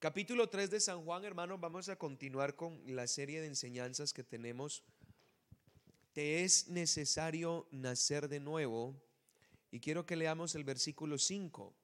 [0.00, 4.22] Capítulo 3 de San Juan, hermanos, vamos a continuar con la serie de enseñanzas que
[4.22, 4.84] tenemos.
[6.12, 8.94] Te es necesario nacer de nuevo.
[9.72, 11.74] Y quiero que leamos el versículo 5.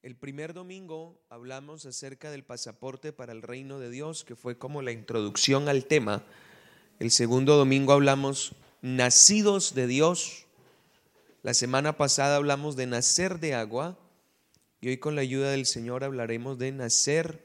[0.00, 4.80] El primer domingo hablamos acerca del pasaporte para el reino de Dios, que fue como
[4.80, 6.24] la introducción al tema.
[6.98, 10.46] El segundo domingo hablamos nacidos de Dios.
[11.42, 13.98] La semana pasada hablamos de nacer de agua.
[14.80, 17.44] Y hoy con la ayuda del Señor hablaremos de nacer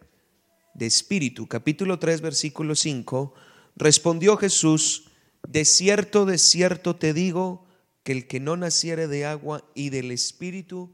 [0.75, 1.47] de espíritu.
[1.47, 3.33] Capítulo 3, versículo 5.
[3.75, 5.09] Respondió Jesús,
[5.47, 7.65] de cierto, de cierto te digo,
[8.03, 10.93] que el que no naciere de agua y del espíritu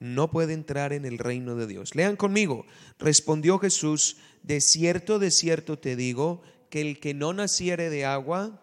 [0.00, 1.94] no puede entrar en el reino de Dios.
[1.94, 2.66] Lean conmigo.
[2.98, 8.60] Respondió Jesús, de cierto, de cierto te digo, que el que no naciere de agua,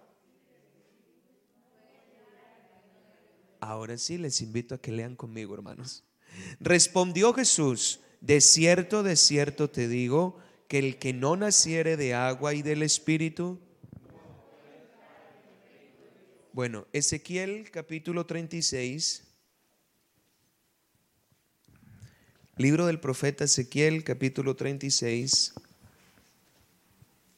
[3.62, 6.03] ahora sí les invito a que lean conmigo, hermanos.
[6.60, 12.53] Respondió Jesús, de cierto, de cierto te digo, que el que no naciere de agua
[12.53, 13.59] y del Espíritu,
[16.53, 19.23] bueno, Ezequiel capítulo 36,
[22.58, 25.53] libro del profeta Ezequiel capítulo 36.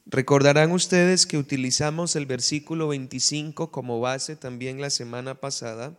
[0.06, 5.98] Recordarán ustedes que utilizamos el versículo 25 como base también la semana pasada.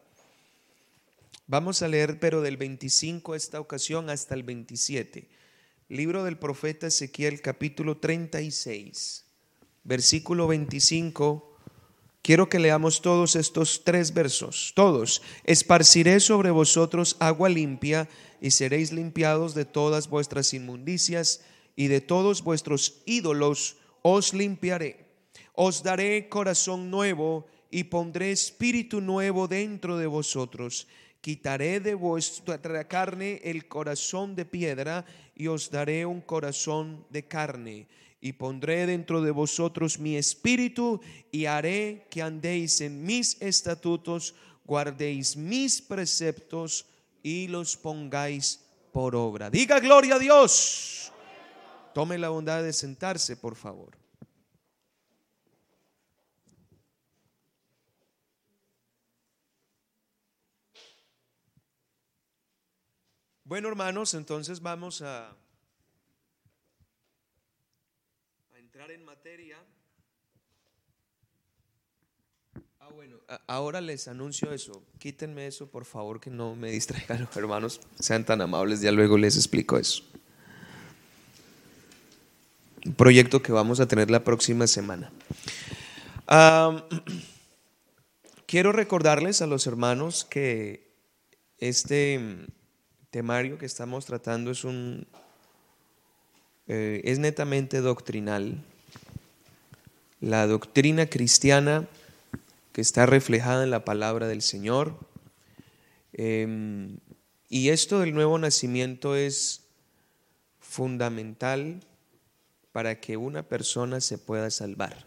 [1.49, 5.29] Vamos a leer, pero del 25 esta ocasión hasta el 27.
[5.89, 9.25] Libro del profeta Ezequiel capítulo 36,
[9.85, 11.57] versículo 25.
[12.21, 14.73] Quiero que leamos todos estos tres versos.
[14.75, 15.23] Todos.
[15.45, 18.09] Esparciré sobre vosotros agua limpia
[18.41, 21.43] y seréis limpiados de todas vuestras inmundicias
[21.77, 25.07] y de todos vuestros ídolos os limpiaré.
[25.53, 30.89] Os daré corazón nuevo y pondré espíritu nuevo dentro de vosotros
[31.27, 37.89] quitaré de vuestra carne el corazón de piedra y os daré un corazón de carne.
[38.21, 41.01] Y pondré dentro de vosotros mi espíritu
[41.33, 46.87] y haré que andéis en mis estatutos, guardéis mis preceptos
[47.25, 49.51] y los pongáis por obra.
[49.51, 51.11] Diga gloria a Dios.
[51.93, 53.99] Tome la bondad de sentarse, por favor.
[63.47, 65.33] Bueno, hermanos, entonces vamos a,
[68.59, 69.57] entrar en materia.
[72.81, 74.83] Ah, bueno, ahora les anuncio eso.
[74.99, 77.81] Quítenme eso, por favor, que no me distraigan hermanos.
[78.01, 80.03] Sean tan amables, ya luego les explico eso.
[82.85, 85.13] Un proyecto que vamos a tener la próxima semana.
[88.47, 90.97] quiero recordarles a los hermanos que
[91.59, 92.49] este
[93.11, 95.07] temario que estamos tratando es un
[96.69, 98.63] eh, es netamente doctrinal.
[100.21, 101.87] La doctrina cristiana
[102.73, 104.99] que está reflejada en la palabra del Señor.
[106.13, 106.99] Em,
[107.49, 109.63] y esto del nuevo nacimiento es
[110.59, 111.81] fundamental
[112.73, 115.07] para que una persona se pueda salvar.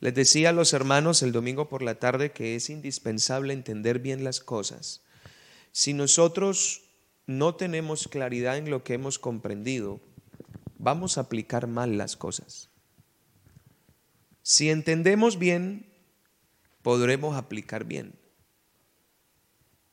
[0.00, 4.22] Les decía a los hermanos el domingo por la tarde que es indispensable entender bien
[4.22, 5.03] las cosas.
[5.74, 6.82] Si nosotros
[7.26, 10.00] no tenemos claridad en lo que hemos comprendido,
[10.78, 12.70] vamos a aplicar mal las cosas.
[14.42, 15.84] Si entendemos bien,
[16.82, 18.14] podremos aplicar bien.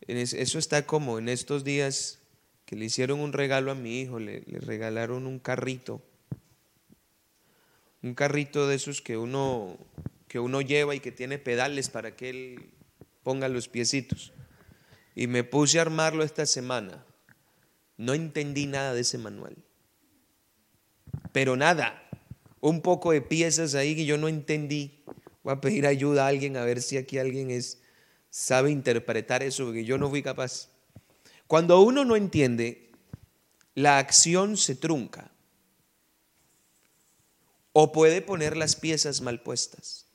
[0.01, 2.19] Eso está como en estos días
[2.67, 5.99] que le hicieron un regalo a mi hijo, le, regalaron un carrito,
[8.03, 9.79] un carrito de esos que uno,
[10.27, 12.69] que uno lleva y que tiene pedales para que él
[13.23, 14.31] ponga los piecitos.
[15.21, 17.05] Y me puse a armarlo esta semana.
[17.95, 19.55] No entendí nada de ese manual.
[21.31, 22.09] Pero nada,
[22.59, 25.03] un poco de piezas ahí que yo no entendí.
[25.43, 27.83] Voy a pedir ayuda a alguien a ver si aquí alguien es
[28.31, 30.69] sabe interpretar eso, porque yo no fui capaz.
[31.45, 32.89] Cuando uno no entiende,
[33.75, 35.29] la acción se trunca.
[37.73, 40.07] O puede poner las piezas mal puestas.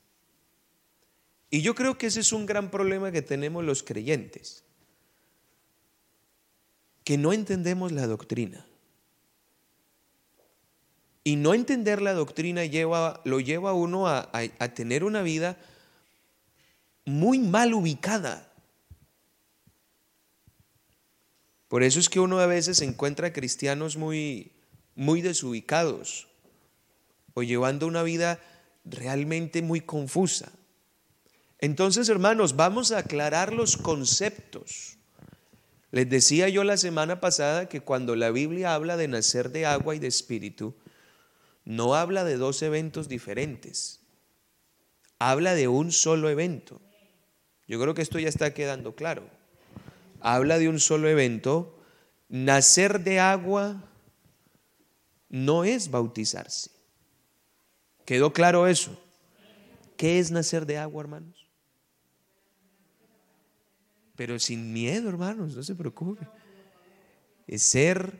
[1.48, 4.65] Y yo creo que ese es un gran problema que tenemos los creyentes
[7.06, 8.66] que no entendemos la doctrina.
[11.22, 14.28] Y no entender la doctrina lleva, lo lleva a uno a,
[14.74, 15.56] tener una vida
[17.04, 18.52] muy mal ubicada.
[21.68, 24.50] Por eso es que uno a veces encuentra cristianos muy,
[24.96, 26.26] muy desubicados
[27.34, 28.40] o llevando una vida
[28.84, 30.50] realmente muy confusa.
[31.60, 34.95] Entonces, hermanos, vamos a aclarar los conceptos
[35.90, 39.94] Les decía yo la semana pasada que cuando la Biblia habla de nacer de agua
[39.94, 40.74] y de espíritu,
[41.64, 44.00] no habla de dos eventos diferentes,
[45.18, 46.80] habla de un solo evento.
[47.68, 49.28] Yo creo que esto ya está quedando claro.
[50.20, 51.78] Habla de un solo evento.
[52.28, 53.82] Nacer de agua
[55.28, 56.70] no es bautizarse.
[58.04, 58.96] ¿Quedó claro eso?
[59.96, 61.45] ¿Qué es nacer de agua, hermanos?
[64.16, 66.26] Pero sin miedo, hermanos, no se preocupe.
[67.46, 68.18] Es ser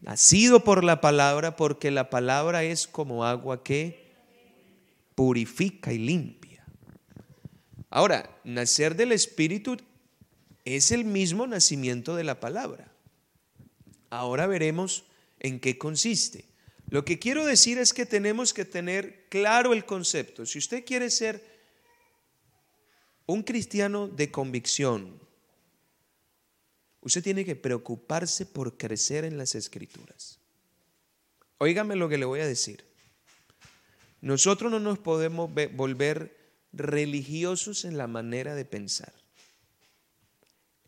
[0.00, 4.10] nacido por la palabra, porque la palabra es como agua que
[5.14, 6.64] purifica y limpia.
[7.90, 9.76] Ahora, nacer del Espíritu
[10.64, 12.92] es el mismo nacimiento de la palabra.
[14.10, 15.04] Ahora veremos
[15.38, 16.44] en qué consiste.
[16.88, 20.44] Lo que quiero decir es que tenemos que tener claro el concepto.
[20.44, 21.49] Si usted quiere ser
[23.30, 25.18] un cristiano de convicción,
[27.00, 30.38] usted tiene que preocuparse por crecer en las escrituras.
[31.58, 32.84] Óigame lo que le voy a decir.
[34.20, 36.36] Nosotros no nos podemos volver
[36.72, 39.12] religiosos en la manera de pensar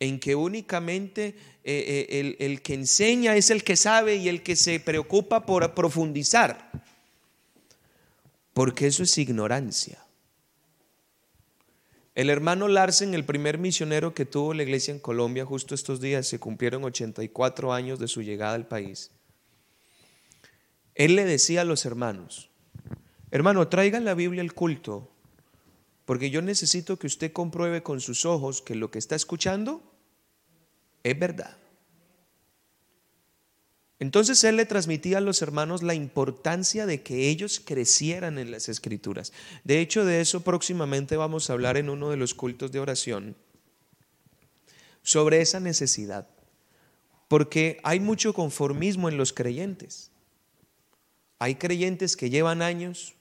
[0.03, 4.43] en que únicamente eh, eh, el, el que enseña es el que sabe y el
[4.43, 6.73] que se preocupa por profundizar,
[8.53, 10.02] porque eso es ignorancia.
[12.15, 16.27] El hermano Larsen, el primer misionero que tuvo la iglesia en Colombia, justo estos días
[16.27, 19.11] se cumplieron 84 años de su llegada al país.
[20.95, 22.51] Él le decía a los hermanos,
[23.31, 25.11] hermano, traigan la Biblia al culto,
[26.05, 29.83] porque yo necesito que usted compruebe con sus ojos que lo que está escuchando
[31.03, 31.57] es verdad.
[34.03, 38.69] Entonces él le transmitía a los hermanos la importancia de que ellos crecieran en las
[38.69, 39.33] escrituras.
[39.63, 43.37] De hecho, de eso próximamente vamos a hablar en uno de los cultos de oración,
[45.03, 46.27] sobre esa necesidad.
[47.29, 50.11] Porque hay mucho conformismo en los creyentes.
[51.39, 53.15] Hay creyentes que llevan años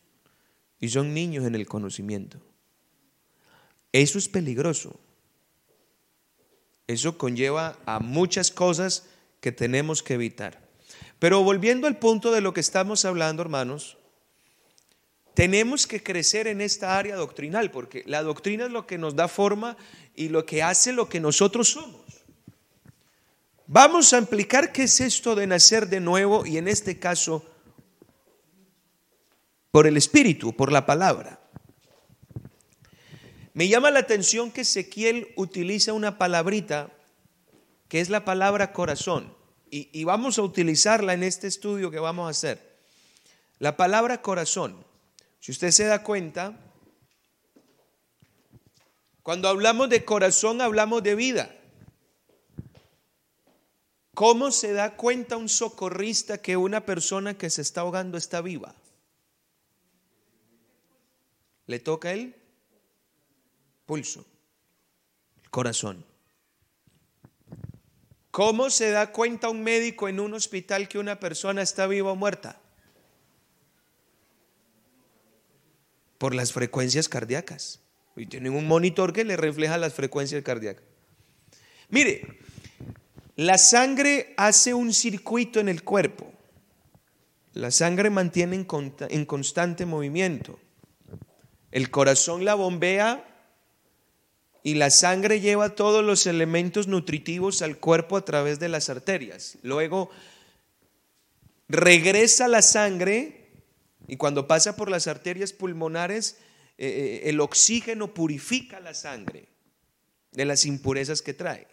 [0.79, 2.39] y son niños en el conocimiento.
[3.91, 4.99] Eso es peligroso.
[6.87, 9.05] Eso conlleva a muchas cosas
[9.41, 10.70] que tenemos que evitar.
[11.21, 13.95] Pero volviendo al punto de lo que estamos hablando, hermanos,
[15.35, 19.27] tenemos que crecer en esta área doctrinal, porque la doctrina es lo que nos da
[19.27, 19.77] forma
[20.15, 22.01] y lo que hace lo que nosotros somos.
[23.67, 27.45] Vamos a explicar qué es esto de nacer de nuevo y en este caso
[29.69, 31.39] por el Espíritu, por la palabra.
[33.53, 36.89] Me llama la atención que Ezequiel utiliza una palabrita
[37.89, 39.39] que es la palabra corazón.
[39.73, 42.77] Y, vamos a utilizarla en este estudio que vamos a hacer.
[43.57, 44.85] La palabra corazón,
[45.39, 46.59] si usted se da cuenta,
[49.23, 51.55] cuando hablamos de corazón hablamos de vida.
[54.13, 58.75] ¿Cómo se da cuenta un socorrista que una persona que se está ahogando está viva?
[61.65, 62.35] ¿Le toca él?
[63.91, 64.25] pulso,
[65.49, 66.10] corazón.
[68.31, 72.15] ¿Cómo se da cuenta un médico en un hospital que una persona está viva o
[72.15, 72.59] muerta?
[76.17, 77.81] Por las frecuencias cardíacas.
[78.15, 80.83] Y tienen un monitor que le refleja las frecuencias cardíacas.
[81.89, 82.39] Mire,
[83.35, 86.31] la sangre hace un circuito en el cuerpo.
[87.53, 88.65] La sangre mantiene
[89.09, 90.57] en constante movimiento.
[91.71, 93.30] El corazón la bombea
[94.63, 99.57] y la sangre lleva todos los elementos nutritivos al cuerpo a través de las arterias.
[99.63, 100.11] Luego
[101.67, 103.49] regresa la sangre
[104.07, 106.37] y cuando pasa por las arterias pulmonares,
[106.77, 109.47] eh, eh, el oxígeno purifica la sangre
[110.31, 111.67] de las impurezas que trae.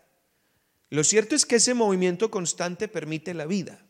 [0.91, 3.85] Lo cierto es que ese movimiento constante permite la vida.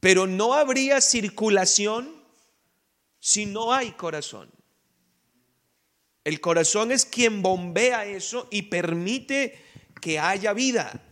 [0.00, 2.22] Pero no habría circulación
[3.18, 4.50] si no hay corazón.
[6.24, 9.58] El corazón es quien bombea eso y permite
[10.00, 11.02] que haya vida.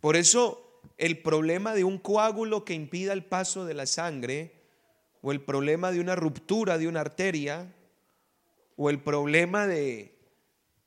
[0.00, 4.52] Por eso el problema de un coágulo que impida el paso de la sangre,
[5.22, 7.74] o el problema de una ruptura de una arteria,
[8.76, 10.14] o el problema de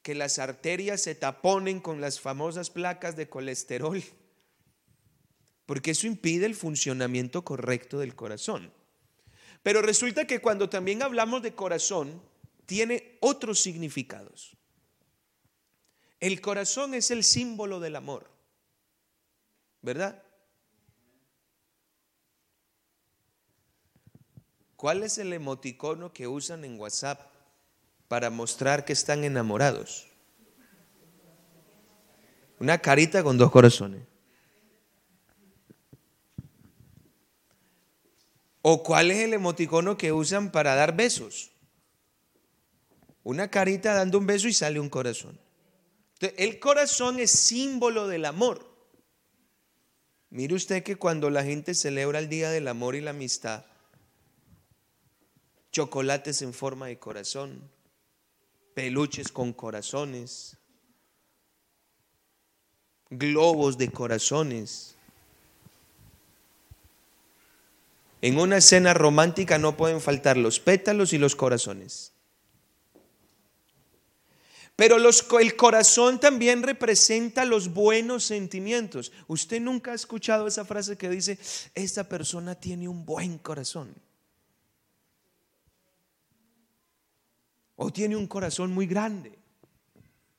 [0.04, 4.04] que las arterias se taponen con las famosas placas de colesterol,
[5.66, 8.72] porque eso impide el funcionamiento correcto del corazón.
[9.64, 12.22] Pero resulta que cuando también hablamos de corazón,
[12.68, 14.56] tiene otros significados.
[16.20, 18.30] El corazón es el símbolo del amor,
[19.82, 20.22] ¿verdad?
[24.76, 27.22] ¿Cuál es el emoticono que usan en WhatsApp
[28.08, 30.08] para mostrar que están enamorados?
[32.60, 34.04] Una carita con dos corazones.
[38.62, 41.52] ¿O cuál es el emoticono que usan para dar besos?
[43.28, 45.38] Una carita dando un beso y sale un corazón.
[46.22, 48.66] el corazón es símbolo del amor.
[50.30, 53.66] Mire usted que cuando la gente celebra el Día del Amor y la Amistad,
[55.74, 57.70] chocolates en forma de corazón,
[58.74, 60.56] peluches con corazones,
[63.10, 64.96] globos de corazones.
[68.22, 72.14] En una escena romántica no pueden faltar los pétalos y los corazones.
[74.78, 74.98] Pero
[75.40, 79.12] el corazón también representa los buenos sentimientos.
[79.26, 81.40] Usted nunca ha escuchado esa frase que dice,
[81.74, 83.96] esta persona tiene un buen corazón.
[87.76, 89.40] O tiene un corazón muy grande.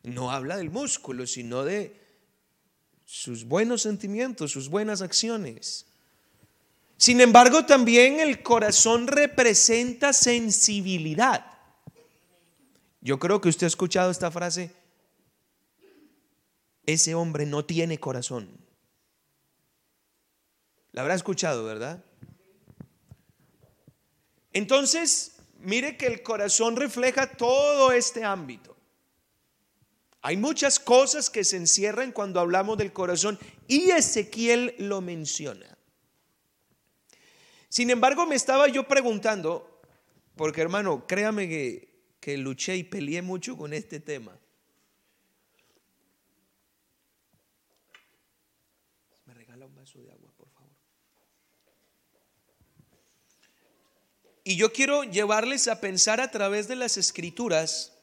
[0.04, 2.00] No habla del músculo, sino de
[3.04, 5.87] sus buenos sentimientos, sus buenas acciones.
[6.97, 11.57] Sin embargo, también el corazón representa sensibilidad.
[13.00, 14.72] Yo creo que usted ha escuchado esta frase,
[16.84, 18.48] ese hombre no tiene corazón.
[20.92, 22.04] La habrá escuchado, ¿verdad?
[24.52, 28.76] Entonces, mire que el corazón refleja todo este ámbito.
[30.22, 33.38] Hay muchas cosas que se encierran cuando hablamos del corazón
[33.68, 35.78] y Ezequiel lo menciona.
[37.68, 39.80] Sin embargo, me estaba yo preguntando,
[40.34, 41.88] porque hermano, créame que
[42.28, 44.38] que luché y peleé mucho con este tema.
[49.25, 50.70] Me regala un vaso de agua, por favor.
[54.44, 57.94] Y yo quiero llevarles a pensar a través de las escrituras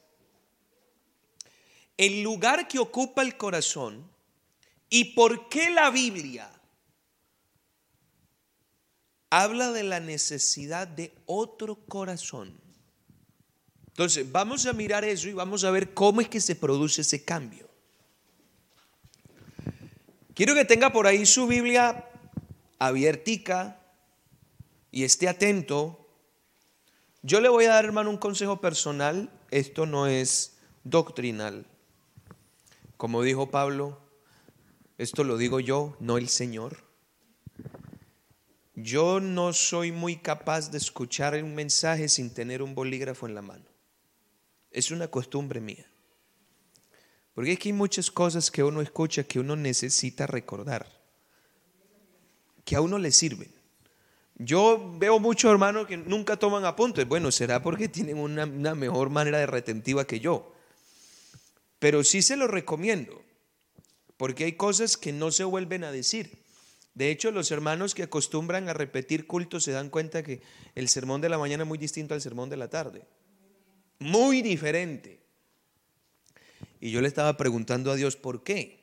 [1.96, 4.10] el lugar que ocupa el corazón
[4.90, 6.50] y por qué la Biblia
[9.30, 12.65] habla de la necesidad de otro corazón.
[13.96, 17.24] Entonces, vamos a mirar eso y vamos a ver cómo es que se produce ese
[17.24, 17.66] cambio.
[20.34, 22.06] Quiero que tenga por ahí su Biblia
[22.78, 23.80] abiertica
[24.92, 26.06] y esté atento.
[27.22, 29.30] Yo le voy a dar, hermano, un consejo personal.
[29.50, 31.64] Esto no es doctrinal.
[32.98, 33.98] Como dijo Pablo,
[34.98, 36.84] esto lo digo yo, no el Señor.
[38.74, 43.40] Yo no soy muy capaz de escuchar un mensaje sin tener un bolígrafo en la
[43.40, 43.75] mano.
[44.76, 45.86] Es una costumbre mía.
[47.32, 50.86] Porque es que hay muchas cosas que uno escucha que uno necesita recordar,
[52.62, 53.50] que a uno le sirven.
[54.34, 57.08] Yo veo muchos hermanos que nunca toman apuntes.
[57.08, 60.52] Bueno, será porque tienen una, mejor manera de retentiva que yo.
[61.78, 63.22] Pero sí se lo recomiendo,
[64.18, 66.36] porque hay cosas que no se vuelven a decir.
[66.92, 70.42] De hecho, los hermanos que acostumbran a repetir cultos se dan cuenta que
[70.74, 73.06] el sermón de la mañana es muy distinto al sermón de la tarde
[73.98, 75.20] muy diferente.
[76.80, 78.78] Y yo le estaba preguntando a Dios por qué.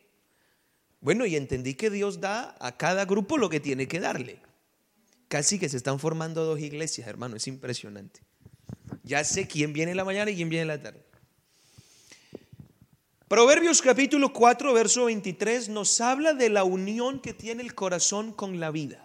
[1.01, 4.39] Bueno, y entendí que Dios da a cada grupo lo que tiene que darle.
[5.27, 8.21] Casi que se están formando dos iglesias, hermano, es impresionante.
[9.03, 11.03] Ya sé quién viene en la mañana y quién viene en la tarde.
[13.27, 18.59] Proverbios capítulo 4, verso 23 nos habla de la unión que tiene el corazón con
[18.59, 19.02] la vida.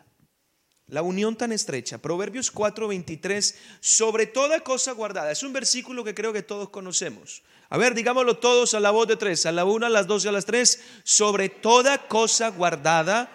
[0.88, 1.98] La unión tan estrecha.
[1.98, 5.30] Proverbios 4:23, sobre toda cosa guardada.
[5.30, 7.42] Es un versículo que creo que todos conocemos.
[7.68, 10.24] A ver, digámoslo todos a la voz de tres, a la una, a las dos
[10.24, 10.82] y a las tres.
[11.04, 13.30] Sobre toda cosa guardada,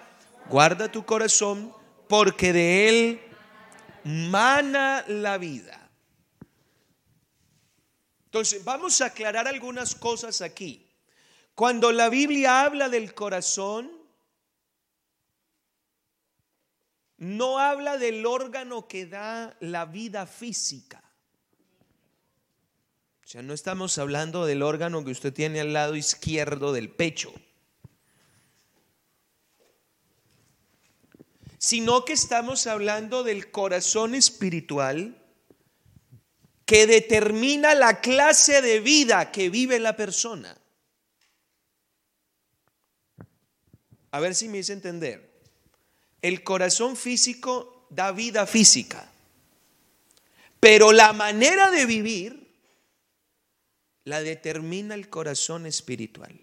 [0.50, 1.72] guarda tu corazón,
[2.10, 3.22] porque de él
[4.03, 5.91] mana la vida.
[8.25, 10.89] Entonces, vamos a aclarar algunas cosas aquí.
[11.53, 14.02] Cuando la Biblia habla del corazón,
[17.17, 21.03] no habla del órgano que da la vida física.
[23.24, 27.34] O sea, no estamos hablando del órgano que usted tiene al lado izquierdo del pecho.
[31.58, 35.17] Sino que estamos hablando del corazón espiritual
[36.65, 40.58] que determina la clase de vida que vive la persona.
[44.12, 45.32] A ver si me hice entender.
[46.23, 49.11] El corazón físico da vida física,
[50.59, 52.47] pero la manera de vivir
[54.05, 56.39] la determina el corazón espiritual.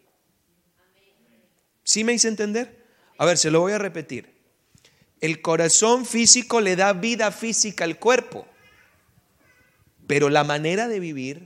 [1.83, 2.87] ¿Sí me hice entender?
[3.17, 4.31] A ver, se lo voy a repetir.
[5.21, 8.47] El corazón físico le da vida física al cuerpo,
[10.07, 11.43] pero la manera de vivir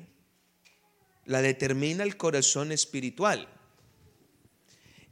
[1.25, 3.49] la determina el corazón espiritual.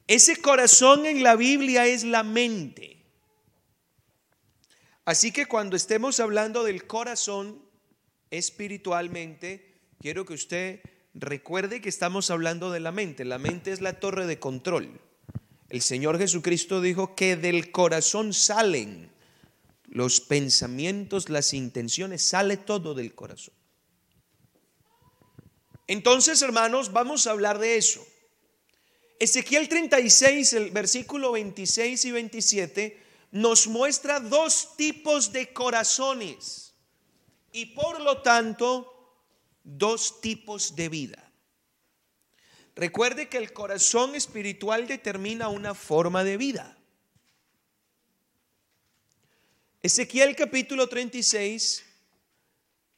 [0.08, 3.01] Ese corazón en la Biblia es la mente.
[5.04, 7.61] Así que cuando estemos hablando del corazón
[8.30, 10.80] espiritualmente, quiero que usted
[11.14, 13.25] recuerde que estamos hablando de la mente.
[13.25, 15.00] La mente es la torre de control.
[15.68, 19.11] El Señor Jesucristo dijo que del corazón salen
[19.87, 23.54] los pensamientos, las intenciones, sale todo del corazón.
[25.87, 28.06] Entonces, hermanos, vamos a hablar de eso.
[29.18, 33.01] Ezequiel 36, el versículo 26 y 27,
[33.32, 36.74] nos muestra dos tipos de corazones
[37.50, 39.16] y por lo tanto
[39.64, 41.32] dos tipos de vida.
[42.74, 46.78] Recuerde que el corazón espiritual determina una forma de vida.
[49.82, 51.84] Ezequiel capítulo 36,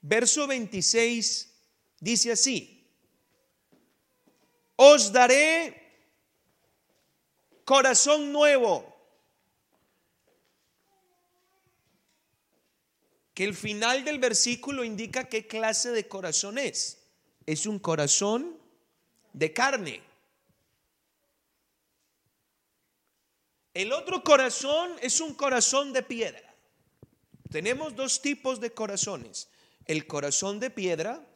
[0.02, 1.54] verso 26
[2.00, 2.86] dice así,
[4.76, 5.80] os daré
[7.64, 8.93] corazón nuevo.
[13.34, 16.98] Que el final del versículo indica qué clase de corazón es.
[17.46, 18.56] Es un corazón
[19.32, 20.02] de carne.
[23.74, 26.54] El otro corazón es un corazón de piedra.
[27.50, 29.48] Tenemos dos tipos de corazones.
[29.84, 31.26] El corazón de piedra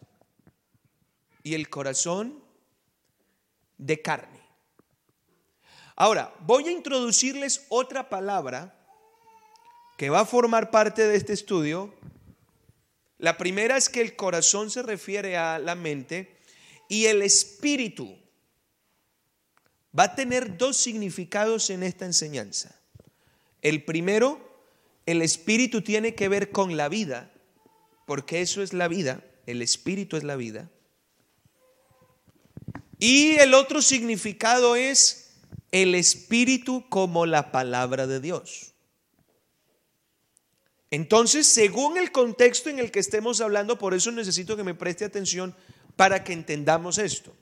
[1.43, 2.43] y el corazón
[3.77, 4.41] de carne.
[5.97, 8.78] Ahora, voy a introducirles otra palabra
[9.99, 11.93] que va a formar parte de este estudio.
[13.19, 16.39] La primera es que el corazón se refiere a la mente
[16.89, 18.17] y el espíritu
[19.97, 22.81] va a tener dos significados en esta enseñanza.
[23.61, 24.41] El primero,
[25.05, 27.33] el espíritu tiene que ver con la vida,
[28.07, 30.71] porque eso es la vida, el espíritu es la vida.
[33.01, 35.35] Y el otro significado es
[35.71, 38.75] el Espíritu como la palabra de Dios.
[40.91, 45.05] Entonces, según el contexto en el que estemos hablando, por eso necesito que me preste
[45.05, 45.55] atención
[45.97, 47.35] para que entendamos esto.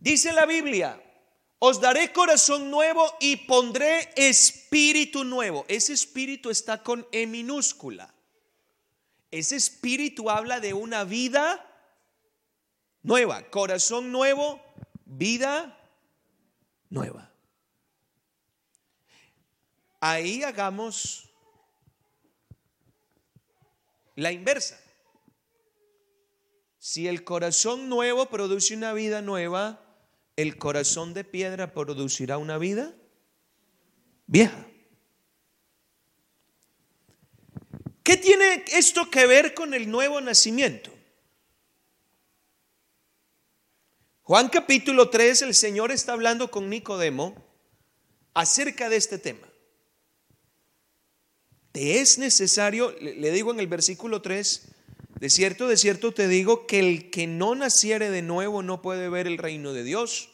[0.00, 1.00] Dice la Biblia,
[1.60, 5.64] os daré corazón nuevo y pondré espíritu nuevo.
[5.68, 8.12] Ese espíritu está con E minúscula.
[9.30, 11.64] Ese espíritu habla de una vida
[13.02, 14.60] nueva, corazón nuevo,
[15.04, 15.78] vida
[16.90, 17.30] nueva.
[20.00, 21.27] Ahí hagamos
[24.18, 24.80] la inversa.
[26.78, 29.80] Si el corazón nuevo produce una vida nueva,
[30.34, 32.94] el corazón de piedra producirá una vida
[34.26, 34.66] vieja.
[38.02, 40.90] ¿Qué tiene esto que ver con el nuevo nacimiento?
[44.22, 47.36] Juan capítulo 3, el Señor está hablando con Nicodemo
[48.34, 49.47] acerca de este tema.
[51.80, 54.68] Es necesario, le digo en el versículo 3,
[55.20, 59.08] de cierto, de cierto te digo que el que no naciere de nuevo no puede
[59.08, 60.28] ver el reino de Dios.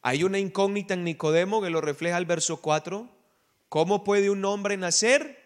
[0.00, 3.06] Hay una incógnita en Nicodemo que lo refleja el verso 4.
[3.68, 5.42] ¿Cómo puede un hombre nacer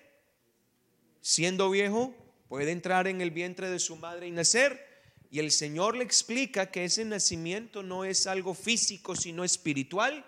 [1.20, 2.14] siendo viejo?
[2.48, 4.80] ¿Puede entrar en el vientre de su madre y nacer?
[5.28, 10.24] Y el Señor le explica que ese nacimiento no es algo físico, sino espiritual.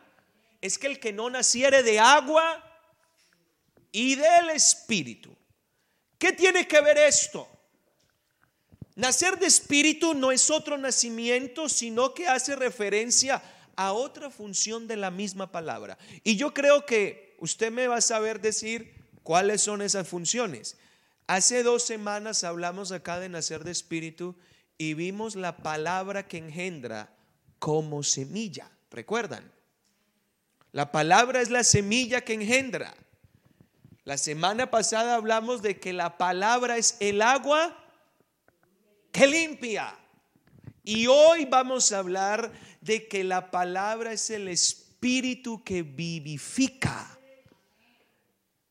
[0.60, 2.65] Es que el que no naciere de agua
[3.96, 5.34] y del espíritu.
[6.18, 7.48] ¿Qué tiene que ver esto?
[8.94, 13.42] Nacer de espíritu no es otro nacimiento, sino que hace referencia
[13.74, 15.96] a otra función de la misma palabra.
[16.24, 20.76] Y yo creo que usted me va a saber decir cuáles son esas funciones.
[21.26, 24.36] Hace dos semanas hablamos acá de nacer de espíritu
[24.76, 27.16] y vimos la palabra que engendra
[27.58, 28.70] como semilla.
[28.90, 29.50] ¿Recuerdan?
[30.72, 32.94] La palabra es la semilla que engendra.
[34.06, 37.76] La semana pasada hablamos de que la palabra es el agua
[39.10, 39.98] que limpia.
[40.84, 47.18] Y hoy vamos a hablar de que la palabra es el espíritu que vivifica.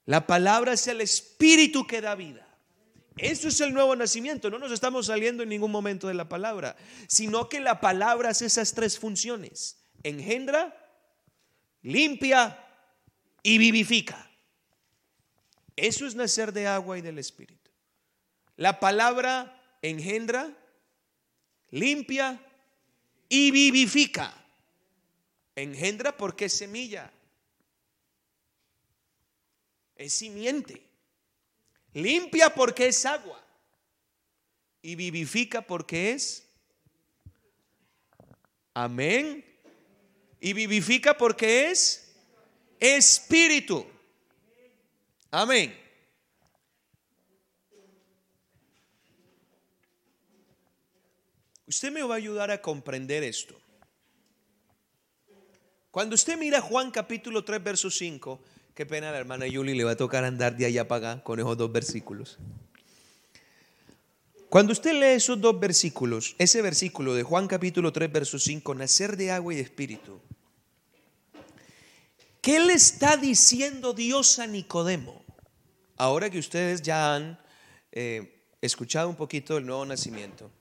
[0.05, 2.47] La palabra es el espíritu que da vida.
[3.17, 4.49] Eso es el nuevo nacimiento.
[4.49, 6.77] No nos estamos saliendo en ningún momento de la palabra,
[7.09, 9.81] sino que la palabra hace esas tres funciones.
[10.01, 10.73] Engendra,
[11.81, 12.57] limpia
[13.43, 14.24] y vivifica.
[15.75, 17.69] Eso es nacer de agua y del Espíritu.
[18.57, 20.49] La palabra engendra,
[21.71, 22.39] limpia
[23.27, 24.33] y vivifica.
[25.55, 27.11] Engendra porque es semilla.
[29.95, 30.81] Es simiente.
[31.93, 33.41] Limpia porque es agua.
[34.81, 36.47] Y vivifica porque es.
[38.73, 39.43] Amén.
[40.39, 42.13] Y vivifica porque es
[42.79, 43.85] espíritu.
[45.31, 45.75] Amén.
[51.67, 53.55] Usted me va a ayudar a comprender esto.
[55.89, 58.39] Cuando usted mira Juan capítulo 3, verso 5,
[58.75, 61.39] qué pena la hermana Yuli le va a tocar andar de allá para acá con
[61.39, 62.37] esos dos versículos.
[64.49, 69.17] Cuando usted lee esos dos versículos, ese versículo de Juan capítulo 3, verso 5, nacer
[69.17, 70.21] de agua y de espíritu,
[72.45, 75.25] ¿qué le está diciendo Dios a Nicodemo?
[75.97, 77.39] Ahora que ustedes ya han
[77.91, 80.51] eh, escuchado un poquito del nuevo nacimiento.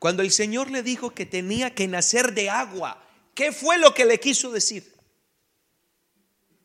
[0.00, 3.00] Cuando el Señor le dijo que tenía que nacer de agua,
[3.34, 4.92] ¿qué fue lo que le quiso decir?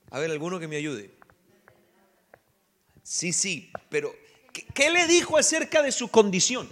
[0.10, 1.12] A ver, alguno que me ayude.
[3.04, 4.12] Sí, sí, pero
[4.74, 6.68] ¿qué, le dijo acerca de su condición?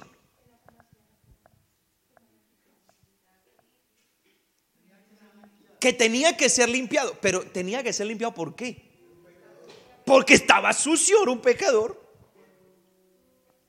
[5.80, 8.88] Que tenía que ser limpiado, pero tenía que ser limpiado ¿por qué?
[10.06, 12.02] Porque estaba sucio, era un pecador.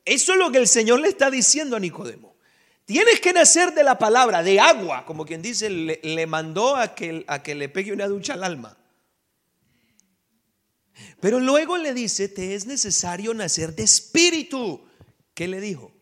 [0.05, 2.37] Eso es lo que el Señor le está diciendo a Nicodemo.
[2.87, 7.23] Tienes que nacer de la palabra, de agua, como quien dice, le, mandó a que,
[7.27, 8.79] a que le pegue una ducha al alma.
[11.21, 14.89] Pero luego le dice, te es necesario nacer de espíritu.
[15.35, 15.93] ¿Qué le dijo?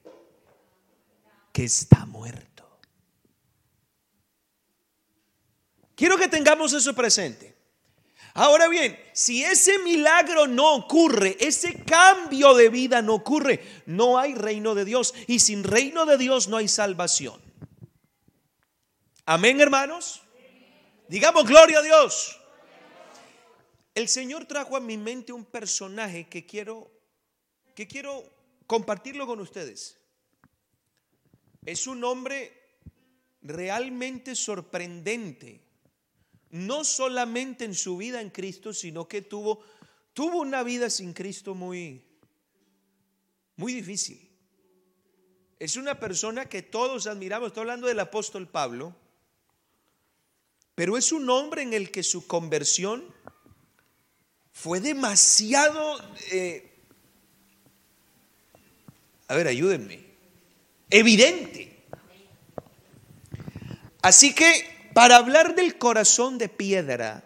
[1.53, 2.56] Que está muerto.
[5.97, 7.57] Quiero que tengamos eso presente.
[8.35, 14.35] Ahora bien, si ese milagro no ocurre, ese cambio de vida no ocurre, no hay
[14.35, 15.15] reino de Dios.
[15.27, 17.41] Y sin reino de Dios no hay salvación.
[19.25, 20.23] Amén, hermanos.
[21.09, 22.39] Digamos gloria a Dios.
[23.95, 26.93] El Señor trajo a mi mente un personaje que quiero
[27.75, 28.25] que quiero
[28.67, 29.99] compartirlo con ustedes.
[31.65, 32.53] Es un hombre
[33.43, 35.66] realmente sorprendente
[36.51, 39.63] no solamente en su vida en Cristo, sino que tuvo,
[40.13, 42.03] tuvo una vida sin Cristo muy,
[43.57, 44.29] muy difícil.
[45.59, 48.95] Es una persona que todos admiramos, estoy hablando del apóstol Pablo,
[50.75, 53.05] pero es un hombre en el que su conversión
[54.53, 55.99] fue demasiado,
[56.31, 56.75] eh,
[59.29, 60.05] a ver, ayúdenme,
[60.91, 61.77] evidente.
[64.03, 67.23] Así que para hablar del corazón de piedra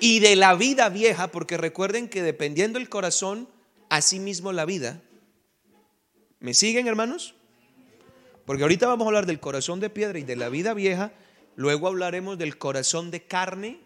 [0.00, 3.46] y de la vida vieja, porque recuerden que dependiendo del corazón,
[3.90, 5.02] así mismo la vida.
[6.40, 7.34] ¿Me siguen, hermanos?
[8.46, 11.12] Porque ahorita vamos a hablar del corazón de piedra y de la vida vieja,
[11.56, 13.80] luego hablaremos del corazón de carne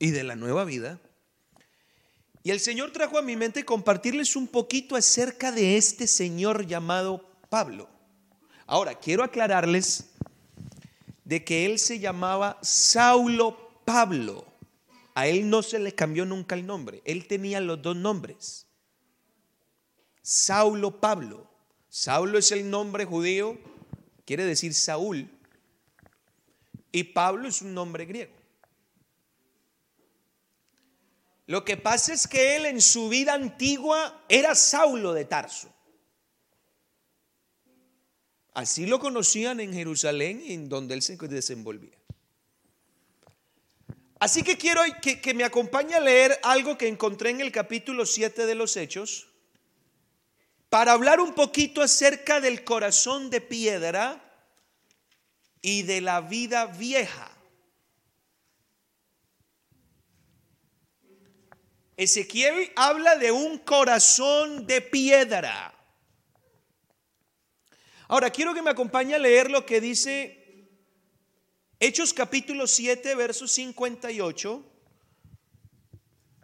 [0.00, 0.98] y de la nueva vida.
[2.42, 7.30] Y el Señor trajo a mi mente compartirles un poquito acerca de este Señor llamado
[7.48, 7.88] Pablo.
[8.66, 10.13] Ahora, quiero aclararles
[11.24, 14.46] de que él se llamaba Saulo Pablo.
[15.14, 17.02] A él no se le cambió nunca el nombre.
[17.04, 18.66] Él tenía los dos nombres.
[20.22, 21.50] Saulo Pablo.
[21.88, 23.58] Saulo es el nombre judío,
[24.24, 25.30] quiere decir Saúl.
[26.90, 28.34] Y Pablo es un nombre griego.
[31.46, 35.73] Lo que pasa es que él en su vida antigua era Saulo de Tarso.
[38.54, 41.98] Así lo conocían en Jerusalén y en donde él se desenvolvía.
[44.20, 48.06] Así que quiero que, que, me acompañe a leer algo que encontré en el capítulo
[48.06, 49.26] 7 de los Hechos
[50.70, 54.24] para hablar un poquito acerca del corazón de piedra
[55.60, 57.30] y de la vida vieja.
[61.96, 65.73] Ezequiel habla de un corazón de piedra.
[68.14, 70.68] Ahora, quiero que me acompañe a leer lo que dice
[71.80, 74.64] Hechos capítulo 7, verso 58.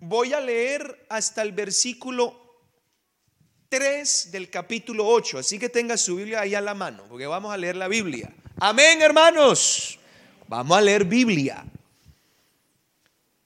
[0.01, 2.59] Voy a leer hasta el versículo
[3.69, 7.55] 3 del capítulo 8, así que tenga su Biblia ahí a la mano, porque vamos
[7.55, 8.35] a leer la Biblia.
[8.59, 10.01] Amén, hermanos.
[10.49, 11.65] Vamos a leer Biblia.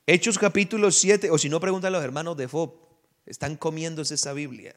[0.06, 2.72] Hechos capítulo 7, o si no, preguntan a los hermanos de FOB,
[3.26, 4.74] están comiéndose esa Biblia.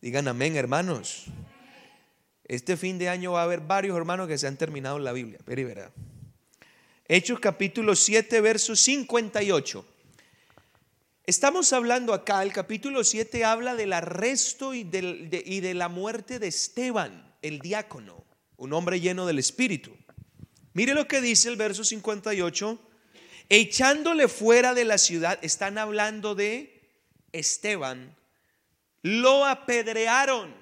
[0.00, 1.26] Digan amén, hermanos.
[2.52, 5.38] Este fin de año va a haber varios hermanos que se han terminado la Biblia.
[5.46, 5.90] Pero verá.
[7.08, 9.86] Hechos capítulo 7, verso 58.
[11.24, 16.38] Estamos hablando acá, el capítulo 7 habla del arresto y, de, y de la muerte
[16.38, 18.22] de Esteban, el diácono,
[18.58, 19.96] un hombre lleno del Espíritu.
[20.74, 22.78] Mire lo que dice el verso 58.
[23.48, 26.82] Echándole fuera de la ciudad, están hablando de
[27.32, 28.14] Esteban,
[29.00, 30.61] lo apedrearon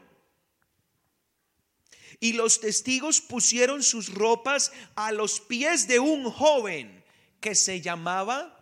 [2.20, 7.02] Y los testigos pusieron sus ropas a los pies de un joven
[7.40, 8.56] que se llamaba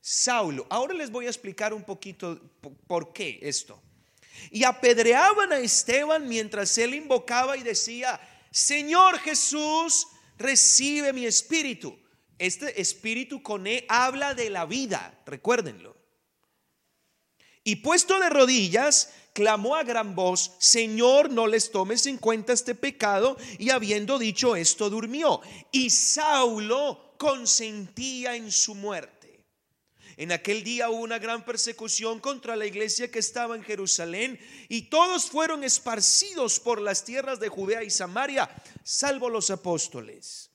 [0.00, 0.66] Saulo.
[0.70, 2.40] Ahora les voy a explicar un poquito
[2.86, 3.80] por qué esto.
[4.50, 8.18] Y apedreaban a Esteban mientras él invocaba y decía,
[8.50, 11.98] Señor Jesús, recibe mi espíritu.
[12.38, 15.94] Este espíritu con E habla de la vida, recuérdenlo.
[17.62, 22.74] Y puesto de rodillas, clamó a gran voz, Señor, no les tomes en cuenta este
[22.74, 23.36] pecado.
[23.58, 25.40] Y habiendo dicho esto, durmió.
[25.72, 29.20] Y Saulo consentía en su muerte.
[30.16, 34.38] En aquel día hubo una gran persecución contra la iglesia que estaba en Jerusalén
[34.68, 38.50] y todos fueron esparcidos por las tierras de Judea y Samaria,
[38.84, 40.49] salvo los apóstoles.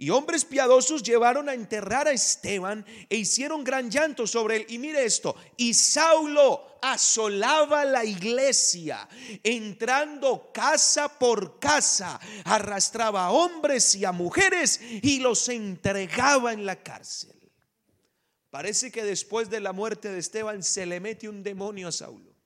[0.00, 4.66] Y hombres piadosos llevaron a enterrar a Esteban e hicieron gran llanto sobre él.
[4.68, 9.08] Y mire esto, y Saulo asolaba la iglesia,
[9.42, 16.76] entrando casa por casa, arrastraba a hombres y a mujeres y los entregaba en la
[16.76, 17.34] cárcel.
[18.50, 22.36] Parece que después de la muerte de Esteban se le mete un demonio a Saulo.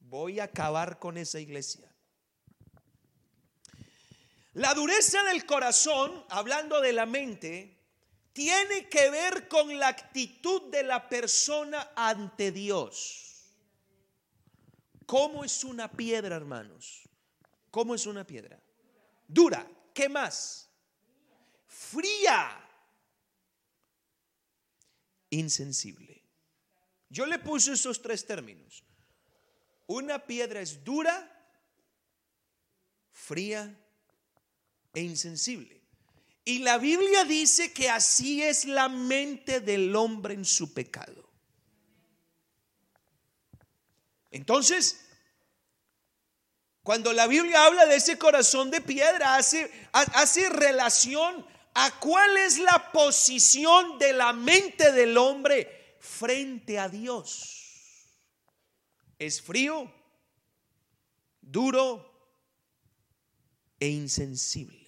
[0.00, 1.91] Voy a acabar con esa iglesia.
[4.54, 7.78] La dureza del corazón, hablando de la mente,
[8.32, 13.22] tiene que ver con la actitud de la persona ante Dios.
[15.06, 17.02] ¿Cómo es una piedra, hermanos?
[17.70, 18.62] ¿Cómo es una piedra?
[19.26, 19.66] Dura.
[19.94, 20.70] ¿Qué más?
[21.66, 22.58] Fría
[25.30, 26.22] insensible.
[27.08, 28.84] Yo le puse esos tres términos.
[29.86, 31.28] Una piedra es dura,
[33.12, 33.81] fría
[34.94, 35.80] e insensible.
[36.44, 41.28] Y la Biblia dice que así es la mente del hombre en su pecado.
[44.30, 45.06] Entonces,
[46.82, 52.58] cuando la Biblia habla de ese corazón de piedra, hace, hace relación a cuál es
[52.58, 58.08] la posición de la mente del hombre frente a Dios.
[59.18, 59.92] Es frío,
[61.40, 62.10] duro
[63.78, 64.81] e insensible.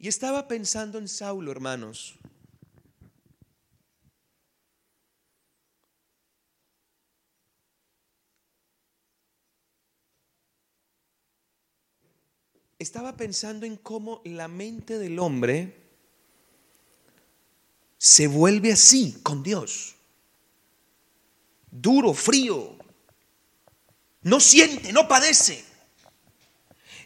[0.00, 2.18] Y estaba pensando en Saulo, hermanos.
[12.80, 15.76] estaba pensando en cómo la mente del hombre
[17.98, 19.96] se vuelve así con Dios.
[21.70, 22.78] Duro, frío.
[24.22, 25.69] No siente, no padece.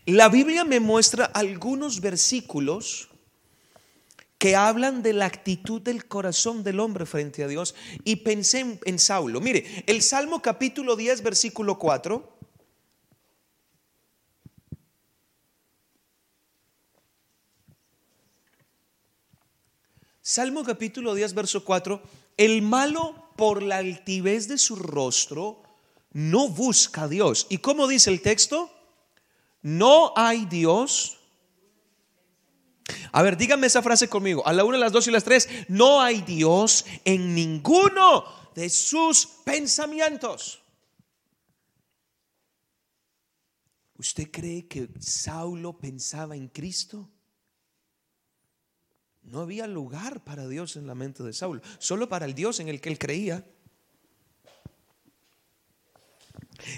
[0.06, 3.08] La Biblia me muestra algunos versículos
[4.36, 8.98] que hablan de la actitud del corazón del hombre frente a Dios y pensé en,
[8.98, 9.40] Saulo.
[9.40, 12.34] Mire, el Salmo capítulo 10, versículo 4
[20.20, 22.02] Salmo capítulo 10, verso 4,
[22.38, 25.62] el malo por la altivez de su rostro
[26.12, 27.46] no busca a Dios.
[27.50, 28.73] ¿Y cómo dice el texto?
[29.64, 31.16] No hay Dios.
[33.12, 34.46] A ver, díganme esa frase conmigo.
[34.46, 35.48] A la una, las dos y las tres.
[35.68, 40.62] No hay Dios en ninguno de sus pensamientos.
[43.96, 47.09] ¿Usted cree que Saulo pensaba en Cristo?
[49.22, 52.68] No había lugar para Dios en la mente de Saulo, solo para el Dios en
[52.68, 53.46] el que él creía.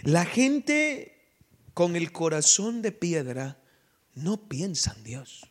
[0.04, 1.15] La gente
[1.76, 3.58] con el corazón de piedra
[4.14, 5.46] no piensa en Dios.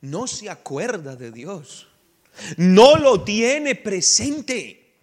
[0.00, 1.88] No se acuerda de Dios.
[2.56, 4.96] No lo tiene presente.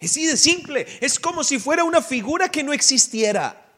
[0.00, 0.86] Es así de simple.
[1.02, 3.70] Es como si fuera una figura que no existiera.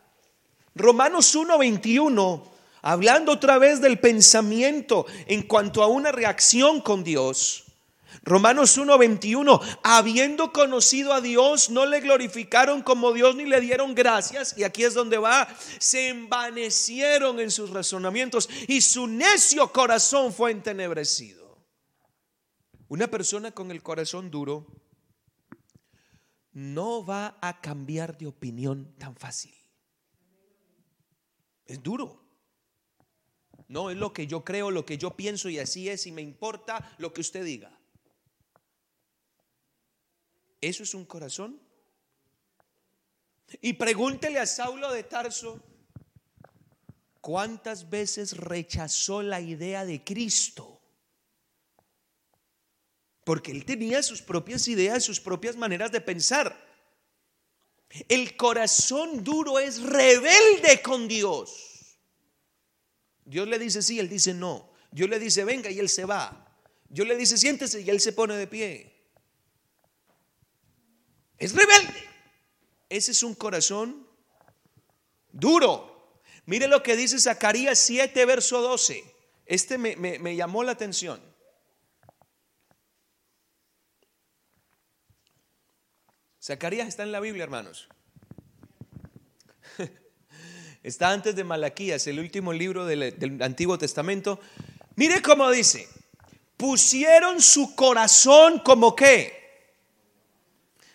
[0.77, 2.49] Romanos 1:21
[2.81, 7.65] hablando otra vez del pensamiento en cuanto a una reacción con Dios.
[8.23, 14.57] Romanos 1:21, habiendo conocido a Dios, no le glorificaron como Dios ni le dieron gracias,
[14.57, 20.51] y aquí es donde va, se envanecieron en sus razonamientos y su necio corazón fue
[20.51, 21.41] entenebrecido.
[22.89, 24.67] Una persona con el corazón duro
[26.53, 29.55] no va a cambiar de opinión tan fácil.
[31.67, 32.21] Es duro.
[33.69, 36.23] No es lo que yo creo, lo que yo pienso y así es y me
[36.23, 37.80] importa lo que usted diga.
[40.61, 41.61] ¿Eso es un corazón?
[43.61, 45.63] Y pregúntele a Saulo de Tarso
[47.21, 50.81] cuántas veces rechazó la idea de Cristo.
[53.25, 56.69] Porque él tenía sus propias ideas, sus propias maneras de pensar.
[58.09, 61.99] El corazón duro es rebelde con Dios.
[63.25, 64.73] Dios le dice sí, él dice no.
[64.91, 66.47] Dios le dice venga y él se va.
[66.89, 68.90] Dios le dice siéntese y él se pone de pie.
[71.41, 72.09] Es rebelde.
[72.89, 74.07] Ese es un corazón
[75.33, 76.21] duro.
[76.47, 79.03] Mire lo que dice Zacarías 7, verso 12.
[79.47, 81.21] Este me, me llamó la atención.
[86.43, 87.89] Zacarías está en la Biblia, hermanos.
[90.83, 94.41] Está antes de Malaquías, el último libro del, Antiguo Testamento.
[94.97, 95.87] Mire cómo dice,
[96.57, 99.40] pusieron su corazón como qué.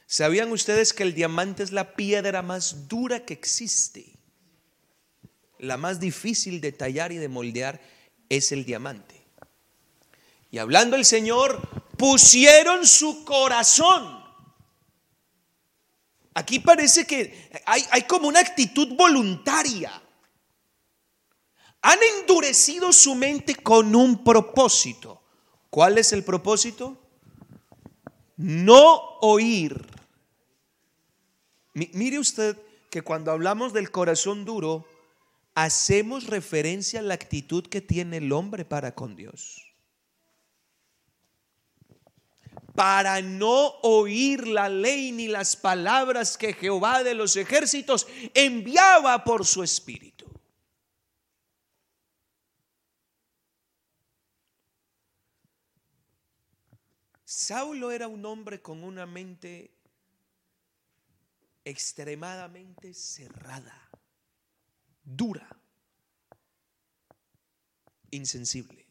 [0.08, 4.14] ¿Sabían ustedes que el diamante es la piedra más dura que existe?
[5.60, 7.82] La más difícil de tallar y de moldear
[8.30, 9.22] es el diamante.
[10.52, 14.26] Y hablando el Señor, pusieron su corazón
[16.36, 20.02] Aquí parece que hay, como una actitud voluntaria.
[21.82, 25.24] Han endurecido su mente con un propósito.
[25.70, 26.98] ¿Cuál es el propósito?
[28.36, 29.88] No oír.
[31.76, 32.58] Mire usted
[32.90, 34.88] que cuando hablamos del corazón duro,
[35.54, 39.62] hacemos referencia a la actitud que tiene el hombre para con Dios.
[42.76, 49.46] para no oír la ley ni las palabras que Jehová de los ejércitos enviaba por
[49.46, 50.26] su espíritu.
[57.24, 59.75] Saulo era un hombre con una mente
[61.66, 63.90] extremadamente cerrada,
[65.04, 65.50] dura,
[68.12, 68.86] insensible.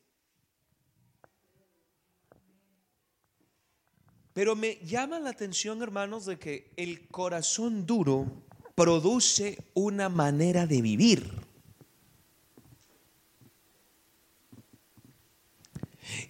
[4.33, 10.83] Pero me llama la atención, hermanos, de que el corazón duro produce una manera de
[10.83, 11.33] vivir.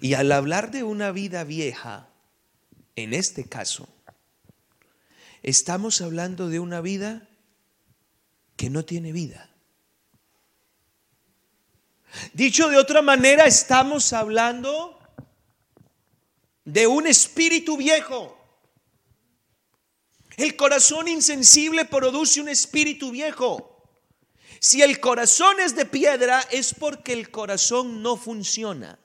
[0.03, 2.11] Y al hablar de una vida vieja,
[2.95, 3.89] en este caso,
[5.45, 7.29] estamos hablando de una vida
[8.57, 9.51] que no tiene vida.
[12.33, 14.99] Dicho de otra manera, estamos hablando
[16.65, 18.39] de un espíritu viejo.
[20.39, 23.71] El corazón insensible produce un espíritu viejo.
[24.61, 28.99] Si el corazón es de piedra es porque el corazón no funciona.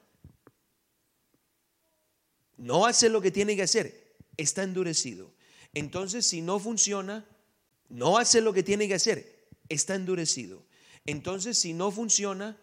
[2.55, 4.15] No hace lo que tiene que hacer.
[4.37, 5.33] Está endurecido.
[5.73, 7.25] Entonces, si no funciona,
[7.89, 9.47] no hace lo que tiene que hacer.
[9.67, 10.63] Está endurecido.
[11.05, 12.57] Entonces, si no funciona,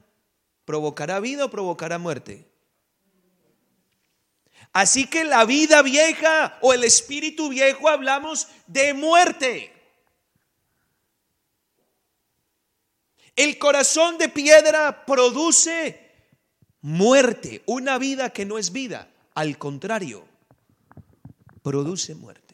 [0.64, 2.46] ¿provocará vida o provocará muerte?
[4.72, 9.72] Así que la vida vieja o el espíritu viejo hablamos de muerte.
[13.36, 16.06] El corazón de piedra produce
[16.80, 20.26] muerte, una vida que no es vida, al contrario,
[21.62, 22.45] produce muerte.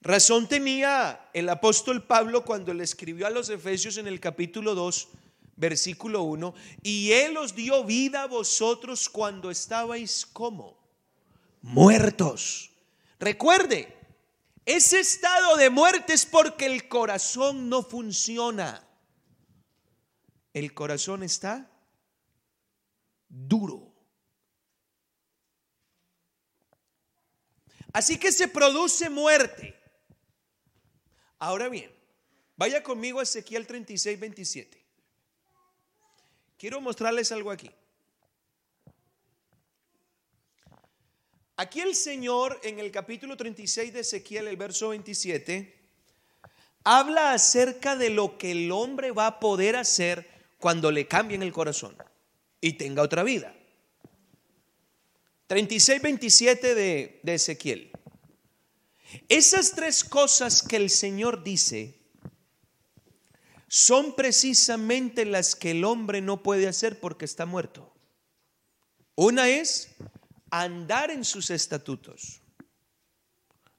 [0.00, 5.08] Razón tenía el apóstol Pablo cuando le escribió a los Efesios en el capítulo 2,
[5.56, 10.78] versículo 1, y Él os dio vida a vosotros cuando estabais como
[11.62, 12.70] muertos.
[13.18, 13.96] Recuerde,
[14.64, 18.86] ese estado de muerte es porque el corazón no funciona.
[20.52, 21.68] El corazón está
[23.28, 23.92] duro.
[27.92, 29.77] Así que se produce muerte.
[31.38, 31.90] Ahora bien,
[32.56, 34.78] vaya conmigo a Ezequiel 36, 27.
[36.58, 37.70] Quiero mostrarles algo aquí.
[41.56, 45.76] Aquí el Señor en el capítulo 36 de Ezequiel, el verso 27,
[46.84, 51.52] habla acerca de lo que el hombre va a poder hacer cuando le cambien el
[51.52, 51.96] corazón
[52.60, 53.54] y tenga otra vida.
[55.48, 57.90] 36, 27 de, de Ezequiel.
[59.28, 61.98] Esas tres cosas que el Señor dice
[63.68, 67.94] son precisamente las que el hombre no puede hacer porque está muerto.
[69.14, 69.94] Una es
[70.50, 72.40] andar en sus estatutos.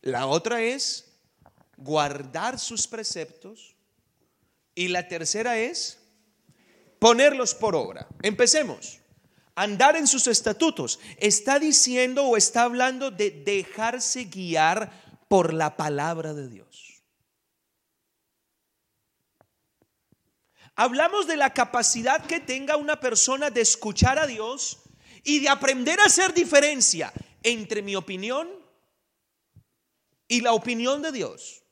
[0.02, 1.10] La otra es
[1.78, 3.76] guardar sus preceptos.
[4.76, 5.98] Y la tercera es
[7.00, 8.08] ponerlos por obra.
[8.22, 9.00] Empecemos.
[9.56, 11.00] Andar en sus estatutos.
[11.18, 17.02] Está diciendo o está hablando de dejarse guiar por la palabra de Dios.
[20.76, 24.80] Hablamos de la capacidad que tenga una persona de escuchar a Dios
[25.24, 27.14] y de aprender a hacer diferencia
[27.44, 28.50] entre mi opinión
[30.28, 31.64] y la opinión de Dios.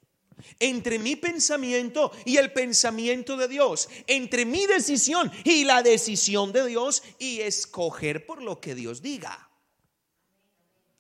[0.60, 6.68] entre mi pensamiento y el pensamiento de Dios, entre mi decisión y la decisión de
[6.68, 9.47] Dios y escoger por lo que Dios diga.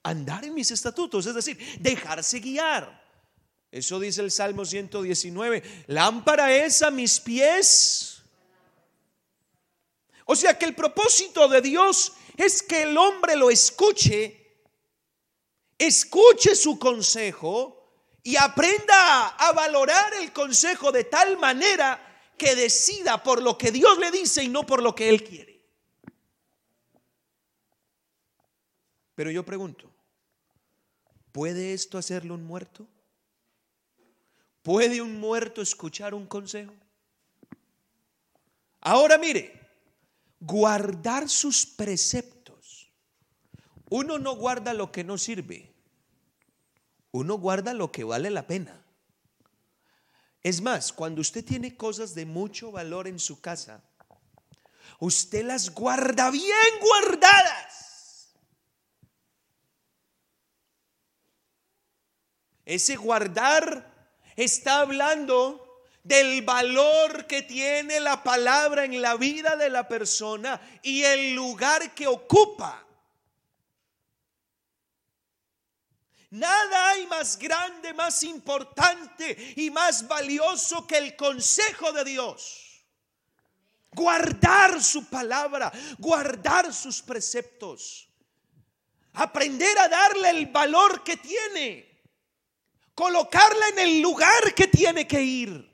[0.07, 3.05] Andar en mis estatutos, es decir, dejarse guiar.
[3.69, 5.83] Eso dice el Salmo 119.
[5.87, 8.21] Lámpara es a mis pies.
[10.23, 14.61] O sea que el propósito de Dios es que el hombre lo escuche,
[15.77, 17.91] escuche su consejo
[18.23, 23.97] y aprenda a valorar el consejo de tal manera que decida por lo que Dios
[23.97, 25.47] le dice y no por lo que él quiere.
[29.15, 29.91] Pero yo pregunto,
[31.37, 32.87] ¿puede esto hacerlo un muerto?
[34.63, 36.73] ¿Puede un muerto escuchar un consejo?
[38.81, 39.53] Ahora mire,
[40.39, 42.91] guardar sus preceptos.
[43.91, 45.77] Uno no guarda lo que no sirve
[47.11, 48.83] uno guarda lo que vale la pena.
[50.41, 53.83] Es más, cuando usted tiene cosas de mucho valor en su casa,
[54.99, 57.86] usted las guarda bien guardadas.
[62.67, 69.87] Ese guardar está hablando del valor que tiene la palabra en la vida de la
[69.87, 72.85] persona y el lugar que ocupa.
[76.31, 82.83] Nada hay más grande, más importante y más valioso que el consejo de Dios.
[83.93, 88.09] Guardar su palabra, guardar sus preceptos.
[89.13, 91.96] Aprender a darle el valor que tiene.
[92.97, 95.69] Colocarla en el lugar que tiene que ir.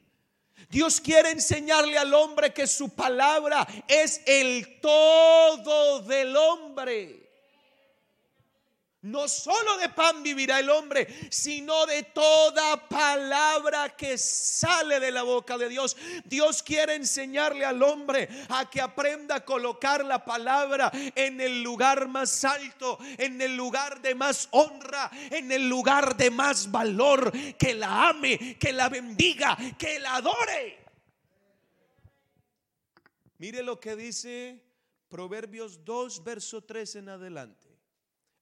[0.70, 7.23] Dios quiere enseñarle al hombre que su palabra es el todo del hombre.
[9.04, 15.24] No solo de pan vivirá el hombre, sino de toda palabra que sale de la
[15.24, 15.98] boca de Dios.
[16.24, 22.08] Dios quiere enseñarle al hombre a que aprenda a colocar la palabra en el lugar
[22.08, 27.74] más alto, en el lugar de más honra, en el lugar de más valor, que
[27.74, 30.80] la ame, que la bendiga, que la adore.
[33.38, 34.64] Mire lo que dice
[35.10, 37.73] Proverbios 2, verso 3 en adelante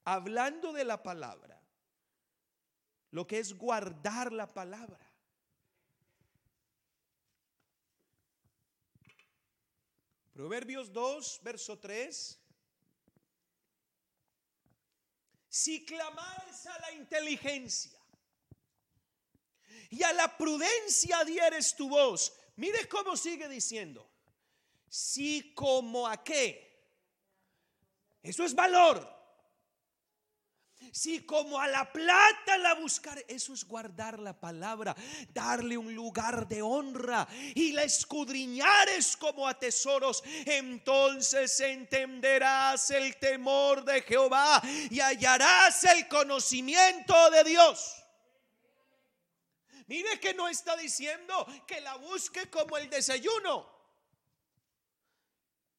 [0.04, 1.62] hablando de la palabra,
[3.12, 5.12] lo que es guardar la palabra.
[10.34, 12.40] Proverbios 2, verso 3.
[15.50, 18.00] Si clamares a la inteligencia
[19.90, 24.10] y a la prudencia dieres tu voz, mire cómo sigue diciendo.
[24.88, 26.72] Si como a qué.
[28.24, 29.21] Eso es valor.
[30.92, 34.96] Si como a la plata la buscar, eso es guardar la palabra,
[35.34, 43.86] darle un lugar de honra y la escudriñares como a tesoros, entonces entenderás el temor
[43.86, 47.96] de Jehová y hallarás el conocimiento de Dios.
[49.88, 53.70] Mire que no está diciendo que la busque como el desayuno.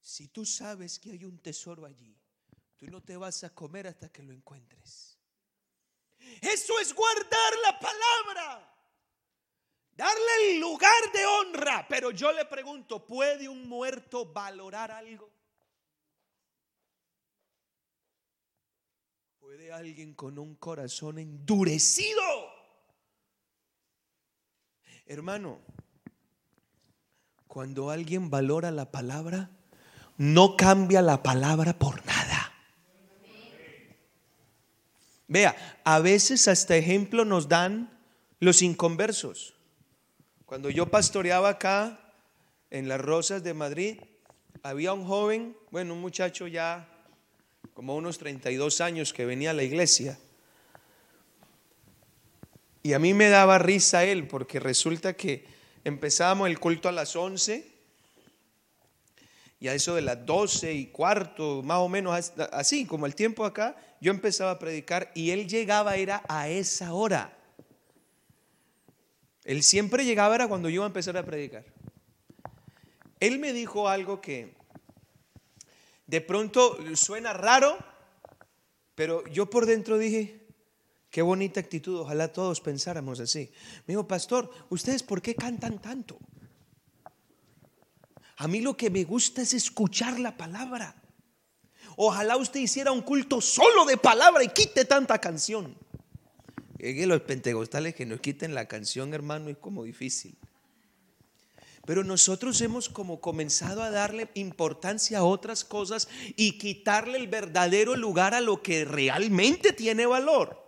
[0.00, 2.21] Si tú sabes que hay un tesoro allí,
[2.82, 5.16] Tú no te vas a comer hasta que lo encuentres.
[6.40, 8.76] Eso es guardar la palabra.
[9.92, 11.86] Darle el lugar de honra.
[11.88, 15.30] Pero yo le pregunto, ¿puede un muerto valorar algo?
[19.38, 22.20] ¿Puede alguien con un corazón endurecido?
[25.06, 25.60] Hermano,
[27.46, 29.50] cuando alguien valora la palabra,
[30.16, 32.31] no cambia la palabra por nada.
[35.32, 37.88] Vea, a veces hasta ejemplo nos dan
[38.38, 39.54] los inconversos.
[40.44, 42.12] Cuando yo pastoreaba acá
[42.68, 43.98] en las Rosas de Madrid,
[44.62, 46.86] había un joven, bueno, un muchacho ya
[47.72, 50.18] como unos 32 años que venía a la iglesia.
[52.82, 55.46] Y a mí me daba risa él, porque resulta que
[55.82, 57.71] empezábamos el culto a las 11
[59.62, 63.44] y a eso de las 12 y cuarto, más o menos así, como el tiempo
[63.44, 67.38] acá, yo empezaba a predicar y él llegaba era a esa hora.
[69.44, 71.64] Él siempre llegaba era cuando yo iba a empezar a predicar.
[73.20, 74.56] Él me dijo algo que
[76.08, 77.78] de pronto suena raro,
[78.96, 80.44] pero yo por dentro dije,
[81.08, 83.52] qué bonita actitud, ojalá todos pensáramos así.
[83.86, 86.18] Me dijo, pastor, ¿ustedes por qué cantan tanto?
[88.42, 91.00] A mí lo que me gusta es escuchar la palabra.
[91.94, 95.76] Ojalá usted hiciera un culto solo de palabra y quite tanta canción.
[96.76, 100.36] Es que los pentecostales que nos quiten la canción, hermano, es como difícil.
[101.86, 107.94] Pero nosotros hemos como comenzado a darle importancia a otras cosas y quitarle el verdadero
[107.94, 110.60] lugar a lo que realmente tiene valor.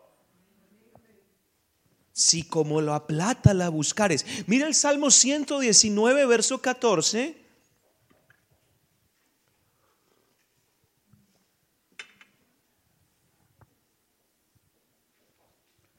[2.12, 4.25] Si como la plata la buscares.
[4.47, 7.43] Mira el Salmo 119, verso 14.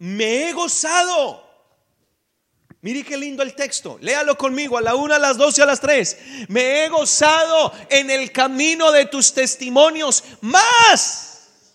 [0.06, 1.46] Me he gozado
[2.86, 3.98] Mire qué lindo el texto.
[4.00, 6.20] Léalo conmigo a la una, a las dos y a las tres.
[6.50, 11.66] Me he gozado en el camino de tus testimonios más.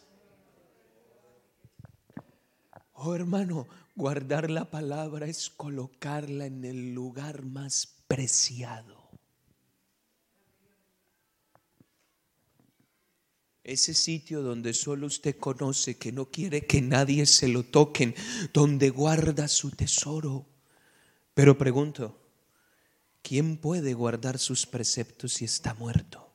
[2.93, 3.67] Oh hermano,
[3.97, 9.00] guardar la palabra es colocarla en el lugar más preciado.
[13.63, 18.15] Ese sitio donde solo usted conoce que no quiere que nadie se lo toquen,
[18.53, 20.47] donde guarda su tesoro.
[21.35, 22.19] Pero pregunto,
[23.23, 26.33] ¿quién puede guardar sus preceptos si está muerto?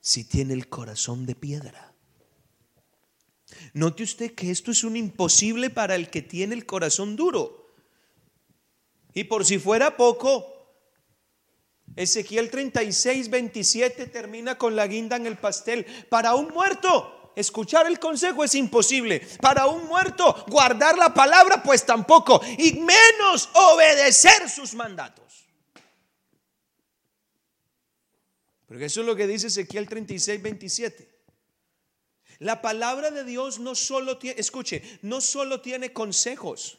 [0.00, 1.94] Si tiene el corazón de piedra.
[3.74, 7.70] Note usted que esto es un imposible para el que tiene el corazón duro.
[9.14, 10.57] Y por si fuera poco,
[11.96, 15.84] Ezequiel 36, 27 termina con la guinda en el pastel.
[16.08, 19.20] Para un muerto Escuchar el consejo es imposible.
[19.40, 22.40] Para un muerto, guardar la palabra, pues tampoco.
[22.58, 25.46] Y menos obedecer sus mandatos.
[28.66, 31.08] Porque eso es lo que dice Ezequiel 36, 27.
[32.40, 36.78] La palabra de Dios no solo tiene, escuche, no solo tiene consejos.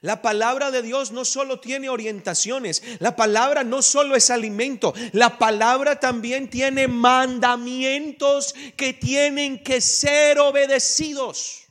[0.00, 5.38] La palabra de Dios no solo tiene orientaciones, la palabra no solo es alimento, la
[5.38, 11.64] palabra también tiene mandamientos que tienen que ser obedecidos.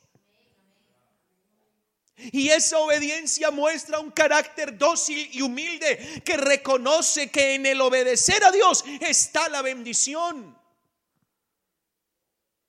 [2.31, 8.43] Y esa obediencia muestra un carácter dócil y humilde que reconoce que en el obedecer
[8.43, 10.57] a Dios está la bendición.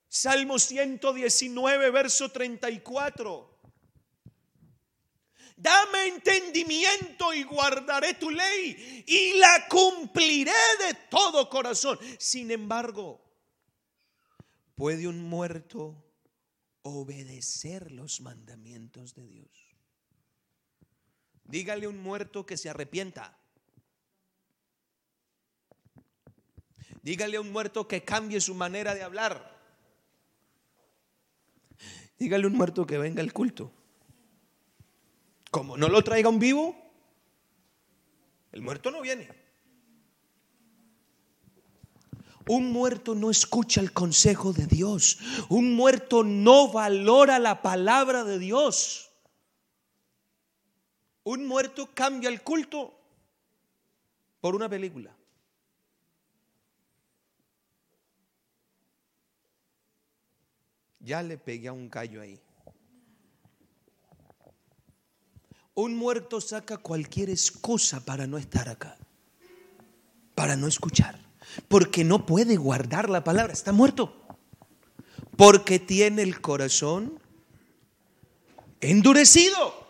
[0.09, 3.54] Salmo 119, verso 34.
[5.57, 11.97] Dame entendimiento y guardaré tu ley y la cumpliré de todo corazón.
[12.19, 13.21] Sin embargo,
[14.75, 16.03] ¿puede un muerto
[16.81, 19.75] obedecer los mandamientos de Dios?
[21.45, 23.37] Dígale a un muerto que se arrepienta.
[27.01, 29.55] Dígale a un muerto que cambie su manera de hablar.
[32.17, 33.71] Dígale a un muerto que venga al culto.
[35.55, 36.75] Como no lo traiga un vivo,
[38.51, 39.29] el muerto no viene.
[42.49, 45.17] Un muerto no escucha el consejo de Dios.
[45.47, 49.09] Un muerto no valora la palabra de Dios.
[51.23, 52.93] Un muerto cambia el culto
[54.41, 55.15] por una película.
[60.99, 62.44] Ya le pegué a un gallo ahí.
[65.75, 68.97] Un muerto saca cualquier excusa para no estar acá,
[70.33, 71.19] para no escuchar,
[71.67, 74.25] porque no puede guardar la palabra, está muerto,
[75.35, 77.19] porque tiene el corazón
[78.79, 79.85] endurecido.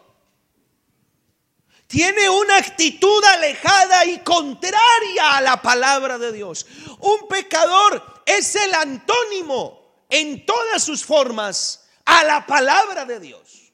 [1.85, 6.65] Tiene una actitud alejada y contraria a la palabra de Dios.
[6.99, 13.64] Un pecador es el antónimo en todas sus formas a la palabra de Dios.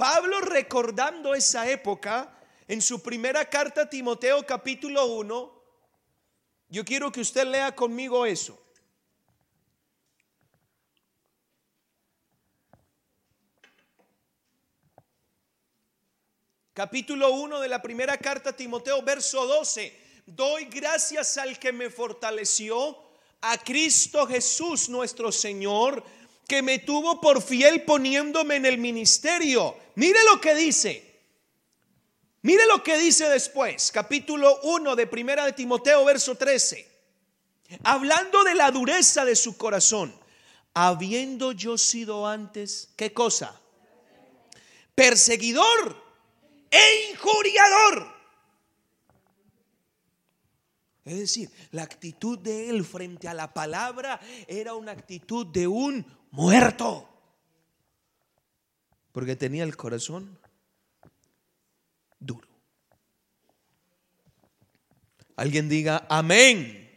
[0.00, 2.34] Pablo recordando esa época,
[2.66, 5.62] en su primera carta a Timoteo capítulo 1,
[6.70, 8.58] yo quiero que usted lea conmigo eso.
[16.72, 20.22] Capítulo 1 de la primera carta a Timoteo, verso 12.
[20.24, 22.96] Doy gracias al que me fortaleció,
[23.42, 26.02] a Cristo Jesús nuestro Señor
[26.50, 29.76] que me tuvo por fiel poniéndome en el ministerio.
[29.94, 31.22] Mire lo que dice.
[32.42, 36.90] Mire lo que dice después, capítulo 1 de Primera de Timoteo, verso 13.
[37.84, 40.12] Hablando de la dureza de su corazón,
[40.74, 43.60] habiendo yo sido antes, ¿qué cosa?
[44.96, 46.02] Perseguidor
[46.68, 48.12] e injuriador.
[51.04, 56.19] Es decir, la actitud de él frente a la palabra era una actitud de un
[56.30, 57.08] muerto.
[59.12, 60.38] Porque tenía el corazón
[62.18, 62.48] duro.
[65.36, 66.88] Alguien diga amén.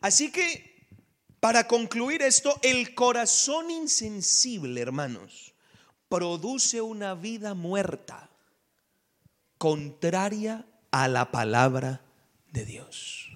[0.00, 0.86] Así que,
[1.40, 5.54] para concluir esto, el corazón insensible, hermanos,
[6.08, 8.30] produce una vida muerta,
[9.56, 12.02] contraria a la palabra
[12.52, 13.27] de Dios.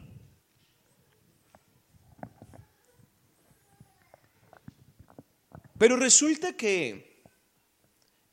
[5.83, 7.25] Pero resulta que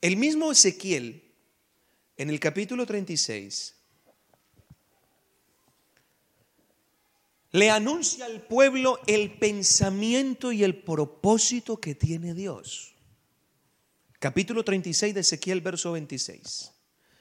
[0.02, 1.34] el mismo Ezequiel,
[2.16, 3.76] en el capítulo 36,
[7.54, 12.94] le anuncia al pueblo el pensamiento y el propósito que tiene Dios.
[14.20, 16.72] Capítulo 36 de Ezequiel, verso 26.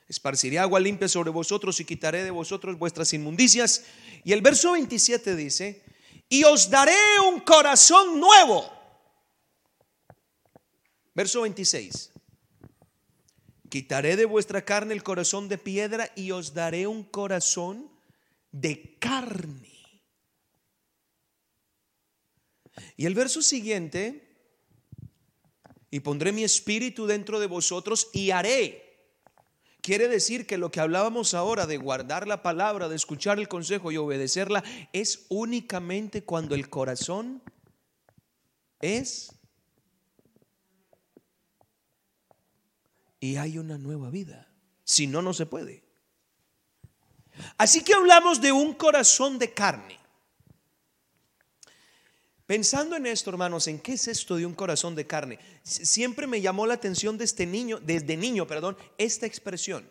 [0.09, 3.87] Esparciré agua limpia sobre vosotros y quitaré de vosotros vuestras inmundicias.
[4.25, 5.83] Y el verso 27 dice,
[6.29, 8.78] y os daré un corazón nuevo.
[11.19, 12.13] Verso 26.
[13.69, 17.91] Quitaré de vuestra carne el corazón de piedra y os daré un corazón
[18.53, 20.05] de carne.
[22.97, 24.37] Y el verso siguiente,
[25.91, 29.11] y pondré mi espíritu dentro de vosotros y haré.
[29.81, 33.91] Quiere decir que lo que hablábamos ahora de guardar la palabra, de escuchar el consejo
[33.91, 34.63] y obedecerla,
[34.93, 37.43] es únicamente cuando el corazón
[38.81, 39.38] es
[43.21, 44.49] y hay una nueva vida.
[44.85, 45.85] Si no, no se puede.
[47.57, 49.99] Así que hablamos de un corazón de carne.
[52.47, 55.39] Pensando en esto, hermanos, ¿en qué es esto de un corazón de carne?
[55.63, 59.87] Siempre me llamó la atención de este niño, desde niño, perdón, esta expresión.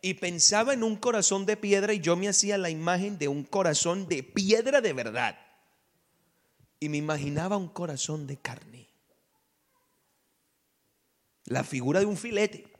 [0.00, 3.44] Y pensaba en un corazón de piedra y yo me hacía la imagen de un
[3.44, 5.38] corazón de piedra de verdad.
[6.80, 8.85] Y me imaginaba un corazón de carne.
[11.46, 12.72] La figura de un filete.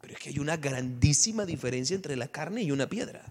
[0.00, 3.24] Pero es que hay una grandísima diferencia entre la carne y una piedra.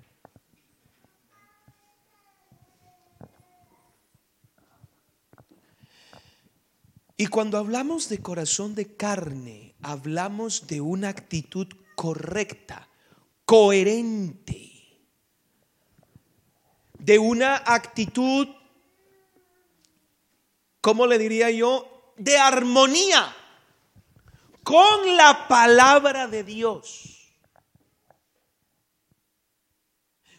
[7.18, 12.90] Y cuando hablamos de corazón de carne, hablamos de una actitud correcta,
[13.46, 14.72] coherente,
[16.98, 18.48] de una actitud,
[20.82, 22.14] ¿cómo le diría yo?
[22.18, 23.36] De armonía
[24.64, 27.22] con la palabra de Dios.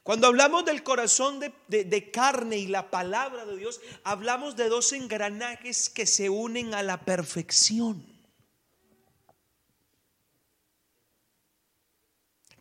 [0.03, 5.89] Cuando hablamos del corazón de, carne y la palabra de Dios, hablamos de dos engranajes
[5.89, 8.05] que se unen a la perfección.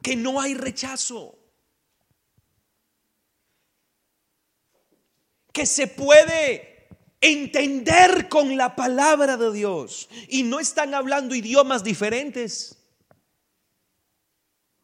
[0.04, 1.36] Que no hay rechazo.
[5.52, 6.71] Que se puede
[7.22, 10.10] entender con la palabra de Dios.
[10.28, 12.78] Y no están hablando idiomas diferentes.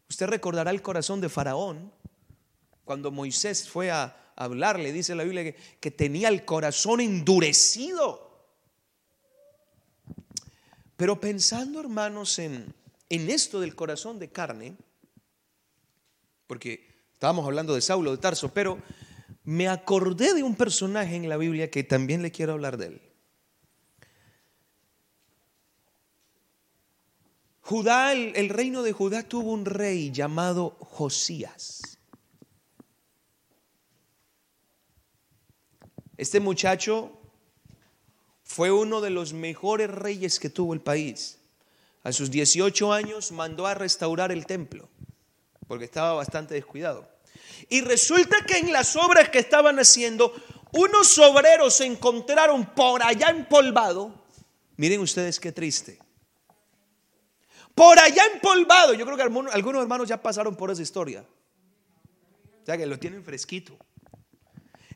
[0.09, 1.91] Usted recordará el corazón de Faraón
[2.85, 8.25] cuando Moisés fue a hablarle, dice la Biblia que, tenía el corazón endurecido.
[10.95, 12.73] Pero pensando, hermanos, en,
[13.09, 14.77] en esto del corazón de carne,
[16.47, 18.81] porque estábamos hablando de Saulo de Tarso, pero
[19.47, 23.01] me acordé de un personaje en la Biblia que también le quiero hablar de él.
[27.61, 31.97] Judá, el reino de Judá tuvo un rey llamado Josías.
[36.17, 37.17] Este muchacho
[38.43, 41.39] fue uno de los mejores reyes que tuvo el país.
[42.03, 44.89] A sus 18 años mandó a restaurar el templo,
[45.69, 47.16] porque estaba bastante descuidado.
[47.69, 50.33] Y resulta que en las obras que estaban haciendo,
[50.73, 54.13] unos obreros se encontraron por allá empolvado.
[54.75, 55.99] Miren ustedes qué triste.
[57.75, 58.93] Por allá empolvado.
[58.93, 61.25] Yo creo que algunos hermanos ya pasaron por esa historia.
[62.61, 63.77] O sea que lo tienen fresquito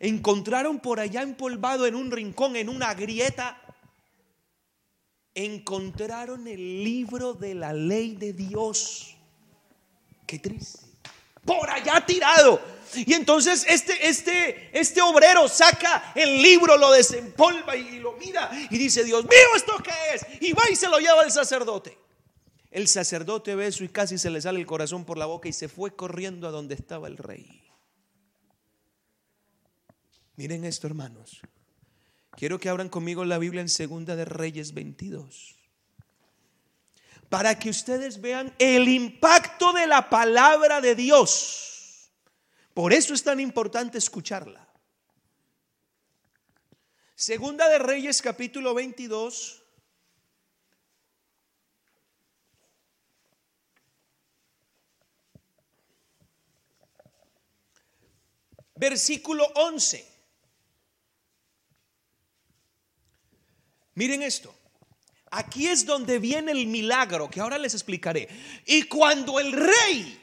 [0.02, 3.62] encontraron por allá empolvado en un rincón, en una grieta,
[5.36, 9.16] encontraron el libro de la ley de Dios.
[10.26, 10.91] Qué triste.
[11.46, 12.62] Por allá tirado.
[12.96, 18.78] Y entonces este, este, este obrero saca el libro, lo desempolva y lo mira y
[18.78, 20.42] dice, Dios mío, ¿esto qué es?
[20.42, 21.98] Y va y se lo lleva al sacerdote.
[22.70, 25.54] El sacerdote ve eso y casi se le sale el corazón por la boca y
[25.54, 27.62] se fue corriendo a donde estaba el rey.
[30.36, 31.42] Miren esto, hermanos.
[32.32, 35.61] Quiero que abran conmigo la Biblia en Segunda de Reyes 22
[37.32, 42.12] para que ustedes vean el impacto de la palabra de Dios.
[42.74, 44.68] Por eso es tan importante escucharla.
[47.16, 49.64] Segunda de Reyes capítulo 22.
[58.76, 60.06] versículo 11.
[63.94, 64.61] Miren esto.
[65.32, 68.28] Aquí es donde viene el milagro que ahora les explicaré.
[68.66, 70.22] Y cuando el rey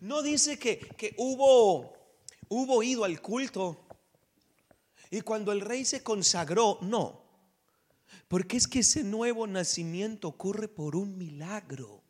[0.00, 1.92] no dice que, que hubo,
[2.48, 3.84] hubo ido al culto
[5.10, 7.22] y cuando el rey se consagró, no.
[8.28, 12.02] Porque es que ese nuevo nacimiento ocurre por un milagro.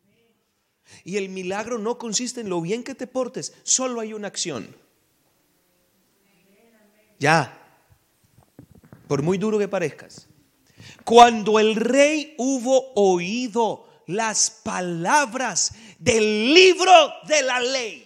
[1.03, 4.77] Y el milagro no consiste en lo bien que te portes, solo hay una acción.
[7.19, 7.59] Ya,
[9.09, 10.29] por muy duro que parezcas.
[11.05, 16.93] Cuando el rey hubo oído las palabras del libro
[17.27, 18.05] de la ley,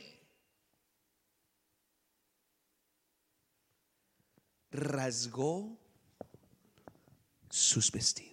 [4.70, 5.76] rasgó
[7.48, 8.28] sus vestidos.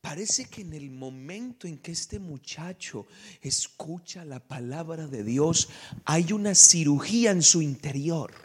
[0.00, 3.06] Parece que en el momento en que este muchacho
[3.40, 5.70] escucha la palabra de Dios,
[6.04, 8.43] hay una cirugía en su interior.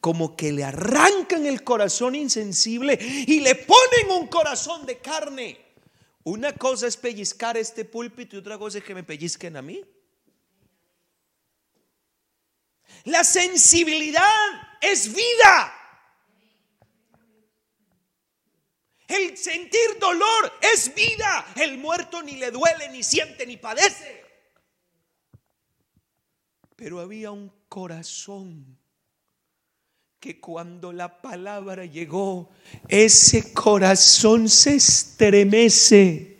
[0.00, 5.64] Como que le arrancan el corazón insensible y le ponen un corazón de carne.
[6.24, 9.84] Una cosa es pellizcar este púlpito y otra cosa es que me pellizquen a mí.
[13.04, 15.72] La sensibilidad es vida.
[19.06, 21.46] El sentir dolor es vida.
[21.56, 24.24] El muerto ni le duele, ni siente, ni padece.
[26.74, 28.75] Pero había un corazón
[30.26, 32.50] que cuando la palabra llegó,
[32.88, 36.38] ese corazón se estremece.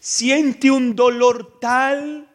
[0.00, 2.26] Siente un dolor tal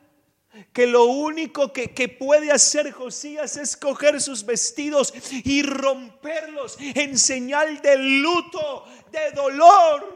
[0.72, 7.82] que lo único que, puede hacer Josías es coger sus vestidos y romperlos en señal
[7.82, 10.15] de luto, de dolor.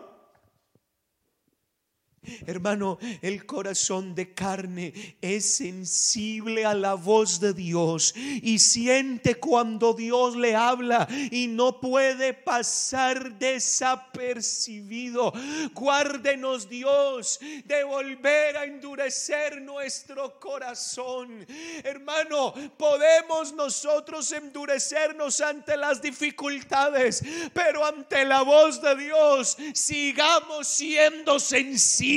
[2.45, 9.93] Hermano, el corazón de carne es sensible a la voz de Dios y siente cuando
[9.93, 15.31] Dios le habla y no puede pasar desapercibido.
[15.73, 21.45] Guárdenos Dios de volver a endurecer nuestro corazón.
[21.83, 31.39] Hermano, podemos nosotros endurecernos ante las dificultades, pero ante la voz de Dios sigamos siendo
[31.39, 32.08] sensibles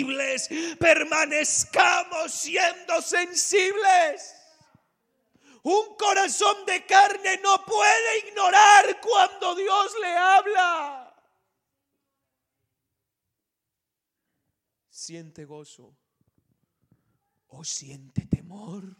[0.78, 4.34] permanezcamos siendo sensibles.
[5.62, 11.24] Un corazón de carne no puede ignorar cuando Dios le habla.
[14.88, 15.96] Siente gozo
[17.48, 18.96] o siente temor.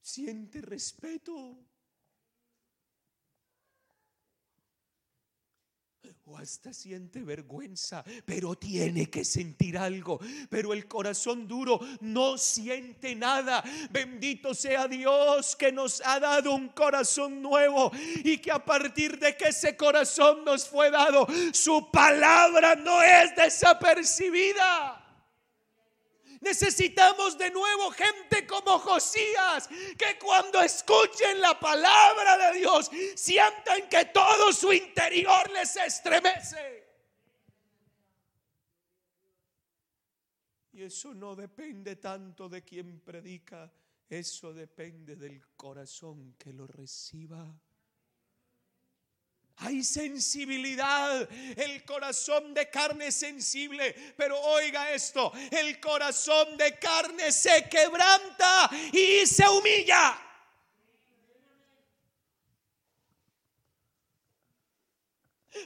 [0.00, 1.67] Siente respeto
[6.36, 10.20] hasta siente vergüenza, pero tiene que sentir algo.
[10.50, 13.62] Pero el corazón duro no siente nada.
[13.90, 17.90] Bendito sea Dios que nos ha dado un corazón nuevo
[18.24, 23.34] y que a partir de que ese corazón nos fue dado, su palabra no es
[23.36, 25.07] desapercibida.
[26.40, 29.68] Necesitamos de nuevo gente como Josías,
[29.98, 36.86] que cuando escuchen la palabra de Dios, sientan que todo su interior les estremece.
[40.72, 43.72] Y eso no depende tanto de quien predica,
[44.08, 47.52] eso depende del corazón que lo reciba.
[49.60, 51.28] Hay sensibilidad.
[51.56, 53.94] El corazón de carne es sensible.
[54.16, 55.32] Pero oiga esto.
[55.50, 60.27] El corazón de carne se quebranta y se humilla.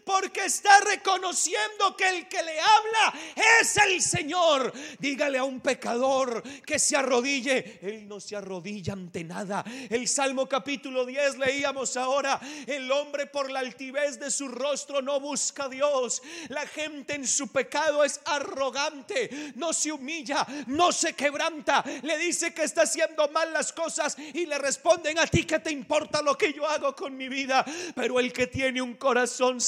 [0.05, 3.14] Porque está reconociendo que el que le habla
[3.61, 4.72] es el Señor.
[4.99, 7.78] Dígale a un pecador que se arrodille.
[7.82, 9.64] Él no se arrodilla ante nada.
[9.88, 12.40] El Salmo capítulo 10 leíamos ahora.
[12.66, 16.22] El hombre por la altivez de su rostro no busca a Dios.
[16.49, 19.53] La gente en su pecado es arrogante.
[19.57, 21.84] No se humilla, no se quebranta.
[22.03, 25.70] Le dice que está haciendo mal las cosas y le responden a ti que te
[25.70, 27.64] importa lo que yo hago con mi vida.
[27.95, 29.61] Pero el que tiene un corazón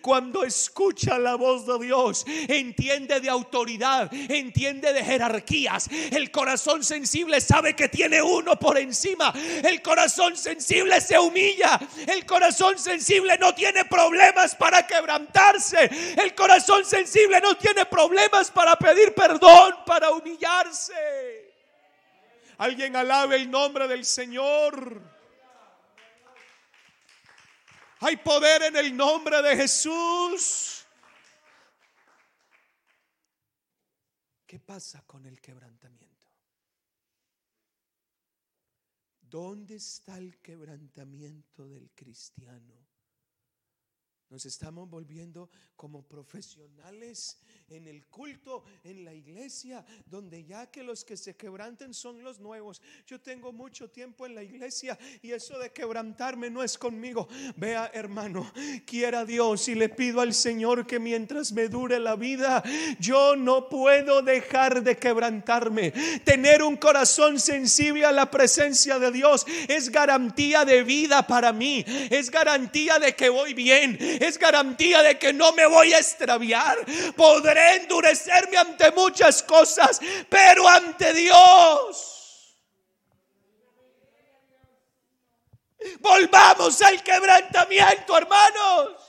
[0.00, 5.88] cuando escucha la voz de Dios, entiende de autoridad, entiende de jerarquías.
[6.10, 9.32] El corazón sensible sabe que tiene uno por encima.
[9.62, 11.80] El corazón sensible se humilla.
[12.06, 15.90] El corazón sensible no tiene problemas para quebrantarse.
[16.16, 20.94] El corazón sensible no tiene problemas para pedir perdón, para humillarse.
[22.58, 25.13] Alguien alabe el nombre del Señor.
[28.06, 30.84] Hay poder en el nombre de Jesús.
[34.46, 36.28] ¿Qué pasa con el quebrantamiento?
[39.22, 42.83] ¿Dónde está el quebrantamiento del cristiano?
[44.34, 51.04] Nos estamos volviendo como profesionales en el culto, en la iglesia, donde ya que los
[51.04, 52.82] que se quebranten son los nuevos.
[53.06, 57.28] Yo tengo mucho tiempo en la iglesia y eso de quebrantarme no es conmigo.
[57.56, 58.52] Vea, hermano,
[58.86, 62.62] quiera Dios y le pido al Señor que mientras me dure la vida,
[62.98, 65.92] yo no puedo dejar de quebrantarme.
[66.24, 71.84] Tener un corazón sensible a la presencia de Dios es garantía de vida para mí,
[71.86, 76.78] es garantía de que voy bien es garantía de que no me voy a extraviar.
[77.16, 82.14] Podré endurecerme ante muchas cosas, pero ante Dios.
[86.00, 89.04] Volvamos al quebrantamiento, hermanos.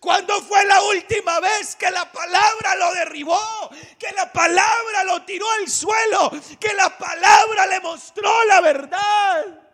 [0.00, 3.70] Cuando fue la última vez que la palabra lo derribó?
[3.98, 9.67] Que la palabra lo tiró al suelo, que la palabra le mostró la verdad.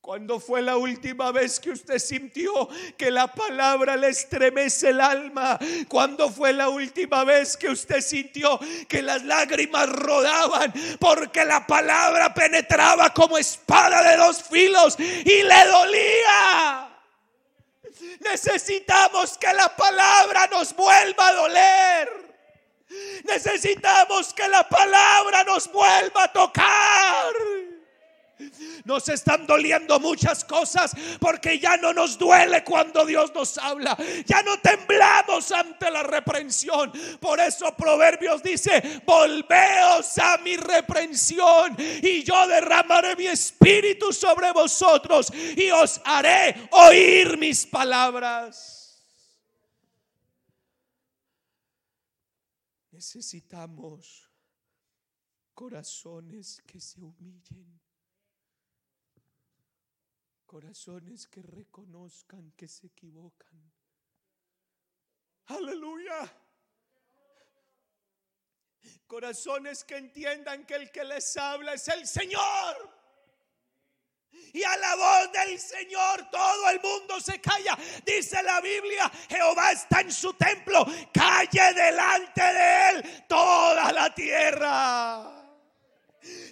[0.00, 5.58] ¿Cuándo fue la última vez que usted sintió que la palabra le estremece el alma?
[5.88, 12.32] ¿Cuándo fue la última vez que usted sintió que las lágrimas rodaban porque la palabra
[12.32, 16.90] penetraba como espada de dos filos y le dolía?
[18.20, 22.30] Necesitamos que la palabra nos vuelva a doler.
[23.24, 27.34] Necesitamos que la palabra nos vuelva a tocar.
[28.84, 33.96] Nos están doliendo muchas cosas porque ya no nos duele cuando Dios nos habla.
[34.26, 36.92] Ya no temblamos ante la reprensión.
[37.20, 45.32] Por eso Proverbios dice, volveos a mi reprensión y yo derramaré mi espíritu sobre vosotros
[45.56, 48.80] y os haré oír mis palabras.
[52.90, 54.30] Necesitamos
[55.54, 57.79] corazones que se humillen
[60.50, 63.72] Corazones que reconozcan que se equivocan.
[65.46, 66.28] Aleluya.
[69.06, 72.90] Corazones que entiendan que el que les habla es el Señor.
[74.52, 77.78] Y a la voz del Señor todo el mundo se calla.
[78.04, 80.84] Dice la Biblia, Jehová está en su templo.
[81.14, 85.39] Calle delante de él toda la tierra.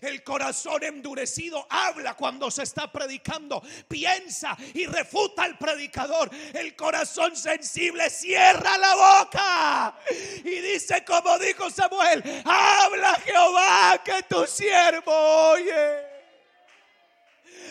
[0.01, 6.31] El corazón endurecido habla cuando se está predicando, piensa y refuta al predicador.
[6.55, 9.99] El corazón sensible cierra la boca
[10.45, 15.13] y dice como dijo Samuel, habla Jehová que tu siervo
[15.53, 16.09] oye.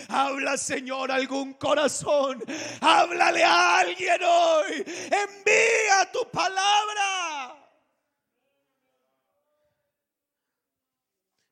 [0.09, 2.41] Habla, Señor, algún corazón.
[2.79, 4.85] Háblale a alguien hoy.
[5.05, 7.56] Envía tu palabra.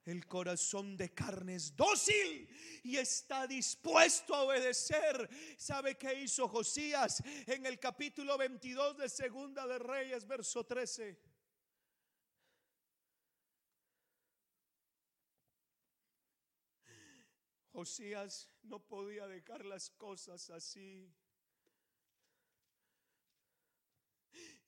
[0.05, 2.47] El corazón de carne es dócil
[2.83, 5.27] y está dispuesto a obedecer.
[5.57, 11.19] ¿Sabe qué hizo Josías en el capítulo 22 de Segunda de Reyes, verso 13?
[17.71, 21.11] Josías no podía dejar las cosas así.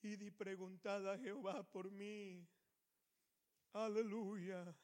[0.01, 2.43] Y di preguntada a Jehová por mí.
[3.73, 4.75] Aleluya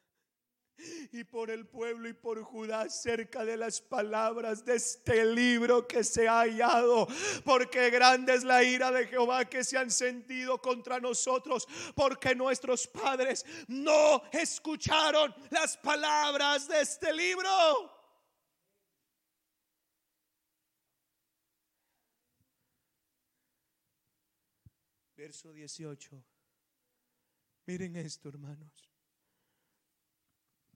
[1.11, 6.03] y por el pueblo y por Judá acerca de las palabras de este libro que
[6.03, 7.07] se ha hallado.
[7.43, 12.87] Porque grande es la ira de Jehová que se han sentido contra nosotros, porque nuestros
[12.87, 17.49] padres no escucharon las palabras de este libro.
[25.15, 26.21] Verso 18.
[27.65, 28.92] Miren esto, hermanos.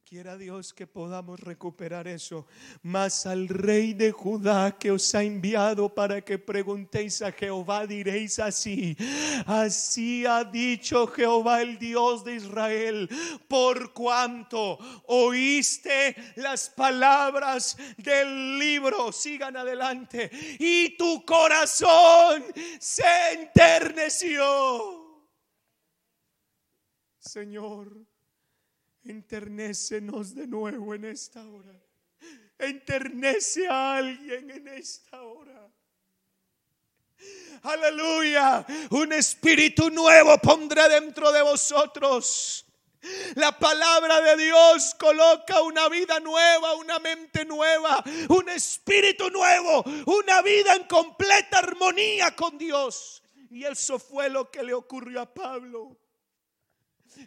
[0.09, 2.47] Quiera Dios que podamos recuperar eso.
[2.81, 8.39] Mas al rey de Judá que os ha enviado para que preguntéis a Jehová, diréis
[8.39, 8.95] así.
[9.45, 13.09] Así ha dicho Jehová el Dios de Israel,
[13.49, 19.11] por cuanto oíste las palabras del libro.
[19.11, 20.31] Sigan adelante.
[20.57, 22.45] Y tu corazón
[22.79, 24.45] se enterneció.
[27.19, 28.16] Señor
[29.07, 31.73] Enternécenos de nuevo en esta hora.
[32.59, 35.69] Enternece a alguien en esta hora.
[37.63, 38.65] Aleluya.
[38.91, 42.65] Un espíritu nuevo pondré dentro de vosotros.
[43.35, 50.41] La palabra de Dios coloca una vida nueva, una mente nueva, un espíritu nuevo, una
[50.41, 53.23] vida en completa armonía con Dios.
[53.49, 55.97] Y eso fue lo que le ocurrió a Pablo.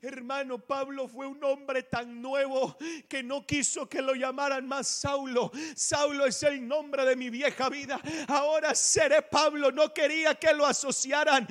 [0.03, 2.77] Hermano, Pablo fue un hombre tan nuevo
[3.09, 5.51] que no quiso que lo llamaran más Saulo.
[5.75, 8.01] Saulo es el nombre de mi vieja vida.
[8.29, 9.73] Ahora seré Pablo.
[9.73, 11.47] No quería que lo asociaran.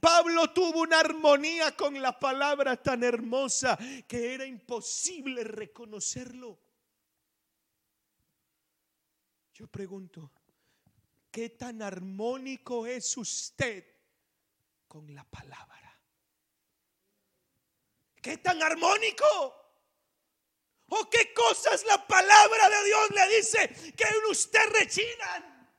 [0.00, 6.58] Pablo tuvo una armonía con la palabra tan hermosa que era imposible reconocerlo.
[9.52, 10.32] Yo pregunto,
[11.30, 13.84] ¿qué tan armónico es usted
[14.88, 15.89] con la palabra?
[18.20, 19.26] ¿Qué tan armónico?
[20.88, 25.70] ¿O qué cosas la palabra de Dios le dice que en usted rechinan?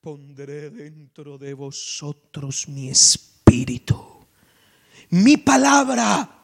[0.00, 4.26] Pondré dentro de vosotros mi espíritu,
[5.10, 6.37] mi palabra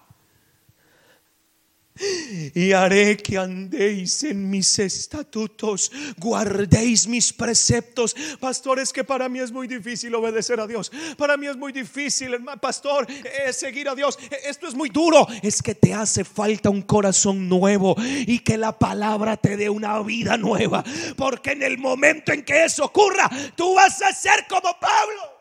[1.97, 8.17] y haré que andéis en mis estatutos, guardéis mis preceptos.
[8.41, 10.91] Pastores, que para mí es muy difícil obedecer a Dios.
[11.17, 14.19] Para mí es muy difícil, pastor, eh, seguir a Dios.
[14.31, 15.27] Eh, esto es muy duro.
[15.41, 20.01] Es que te hace falta un corazón nuevo y que la palabra te dé una
[20.03, 20.83] vida nueva.
[21.17, 25.35] Porque en el momento en que eso ocurra, tú vas a ser como Pablo.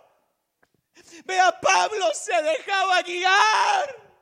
[1.26, 4.12] Vea, Pablo se dejaba guiar.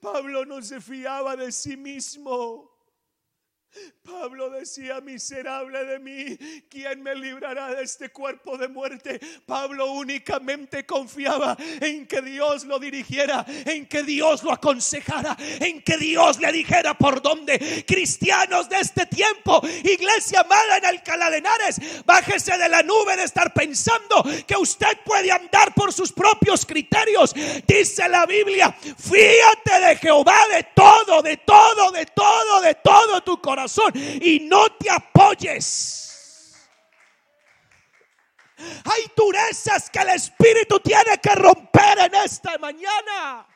[0.00, 2.75] Pablo no se fiaba de sí mismo.
[4.02, 6.38] Pablo decía, miserable de mí,
[6.70, 9.20] ¿quién me librará de este cuerpo de muerte?
[9.44, 15.96] Pablo únicamente confiaba en que Dios lo dirigiera, en que Dios lo aconsejara, en que
[15.96, 17.84] Dios le dijera por dónde.
[17.86, 23.24] Cristianos de este tiempo, iglesia amada en Alcalá de Henares, bájese de la nube de
[23.24, 27.34] estar pensando que usted puede andar por sus propios criterios.
[27.66, 33.40] Dice la Biblia, fíjate de Jehová de todo, de todo, de todo, de todo tu
[33.40, 33.65] corazón
[34.20, 36.06] y no te apoyes.
[38.58, 43.46] Hay durezas que el Espíritu tiene que romper en esta mañana.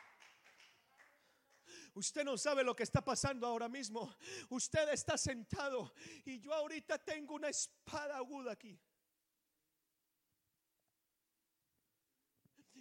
[1.94, 4.14] Usted no sabe lo que está pasando ahora mismo.
[4.50, 5.92] Usted está sentado
[6.24, 8.78] y yo ahorita tengo una espada aguda aquí.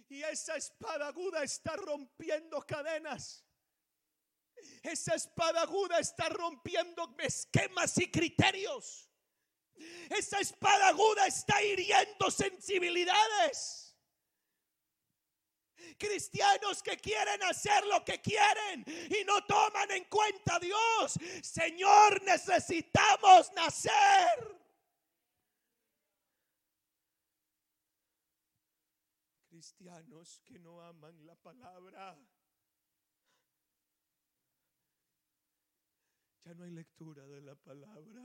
[0.08, 3.44] Y esa espada aguda está rompiendo cadenas.
[4.82, 9.08] Esa espada aguda está rompiendo esquemas y criterios.
[10.10, 13.96] Esa espada aguda está hiriendo sensibilidades.
[15.98, 21.18] Cristianos que quieren hacer lo que quieren y no toman en cuenta a Dios.
[21.42, 24.60] Señor, necesitamos nacer.
[29.48, 32.18] Cristianos que no aman la palabra
[36.54, 38.24] No hay lectura de la palabra.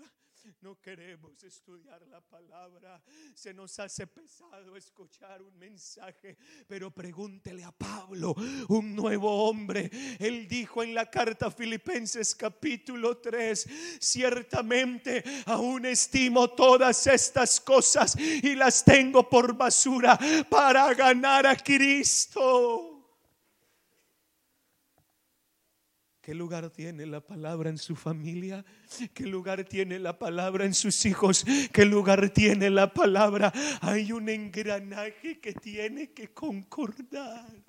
[0.62, 3.02] No queremos estudiar la palabra.
[3.34, 6.38] Se nos hace pesado escuchar un mensaje.
[6.68, 8.36] Pero pregúntele a Pablo,
[8.70, 9.90] un nuevo hombre.
[10.20, 18.56] Él dijo en la carta Filipenses capítulo 3, ciertamente aún estimo todas estas cosas y
[18.56, 20.18] las tengo por basura
[20.50, 22.95] para ganar a Cristo.
[26.26, 28.66] ¿Qué lugar tiene la palabra en su familia?
[29.14, 31.46] ¿Qué lugar tiene la palabra en sus hijos?
[31.72, 33.54] ¿Qué lugar tiene la palabra?
[33.82, 37.64] Hay un engranaje que tiene que concordar.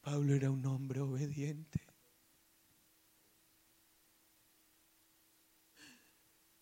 [0.00, 1.82] Pablo era un hombre obediente.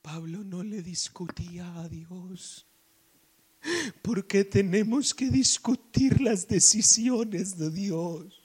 [0.02, 2.67] Pablo no le discutía a Dios.
[4.02, 8.37] Porque tenemos que discutir las decisiones de Dios?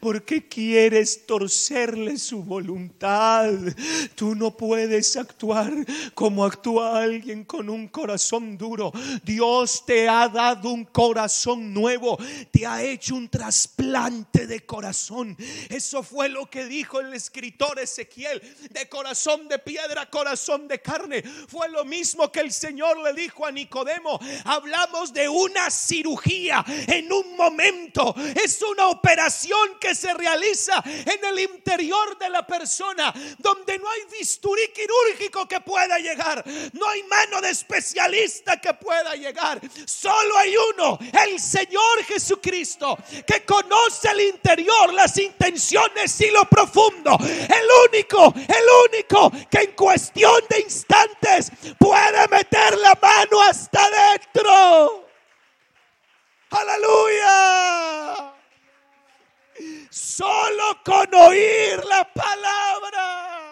[0.00, 3.52] Porque quieres torcerle su voluntad.
[4.14, 5.72] Tú no puedes actuar
[6.14, 8.92] como actúa alguien con un corazón duro.
[9.24, 12.18] Dios te ha dado un corazón nuevo,
[12.50, 15.36] te ha hecho un trasplante de corazón.
[15.68, 18.40] Eso fue lo que dijo el escritor Ezequiel,
[18.70, 21.22] de corazón de piedra, corazón de carne.
[21.48, 24.18] Fue lo mismo que el Señor le dijo a Nicodemo.
[24.44, 28.14] Hablamos de una cirugía en un momento.
[28.42, 34.00] Es una operación que se realiza en el interior de la persona, donde no hay
[34.18, 40.54] bisturí quirúrgico que pueda llegar, no hay mano de especialista que pueda llegar, solo hay
[40.56, 42.96] uno, el Señor Jesucristo,
[43.26, 49.72] que conoce el interior, las intenciones y lo profundo, el único, el único que en
[49.72, 55.08] cuestión de instantes puede meter la mano hasta adentro.
[56.50, 58.31] Aleluya.
[59.90, 63.42] Solo con oír la palabra.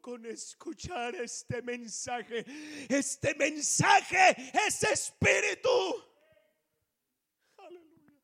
[0.00, 2.44] con escuchar este mensaje.
[2.88, 4.36] Este mensaje
[4.66, 5.68] es espíritu.
[7.56, 8.14] Aleluya.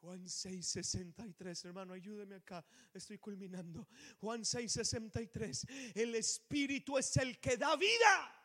[0.00, 2.64] Juan 6, 63, hermano, ayúdeme acá.
[2.94, 3.88] Estoy culminando.
[4.20, 5.66] Juan 6, 63.
[5.94, 8.37] El espíritu es el que da vida.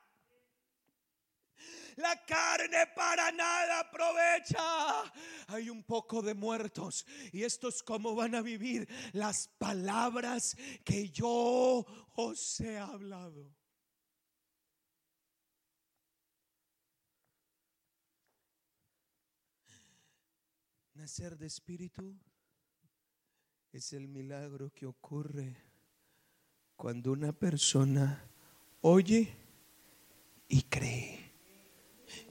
[1.98, 5.12] La carne para nada aprovecha.
[5.48, 7.06] Hay un poco de muertos.
[7.32, 11.86] Y estos cómo van a vivir las palabras que yo
[12.16, 13.54] os he hablado.
[20.96, 22.18] Nacer de espíritu
[23.74, 25.58] es el milagro que ocurre
[26.76, 28.24] cuando una persona
[28.82, 29.36] oye
[30.48, 31.23] y cree.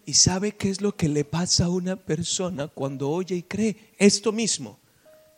[0.04, 3.92] ¿Y sabe qué es lo que le pasa a una persona cuando oye y cree?
[3.98, 4.80] Esto mismo.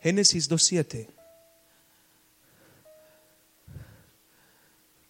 [0.01, 1.09] Génesis 2.7.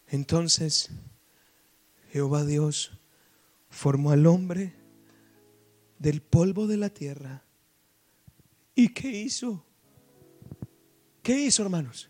[0.09, 0.91] Entonces
[2.13, 2.93] Jehová Dios
[3.71, 4.73] formó al hombre
[5.99, 7.43] del polvo de la tierra.
[8.75, 9.65] ¿Y qué hizo?
[11.23, 12.09] ¿Qué hizo, hermanos?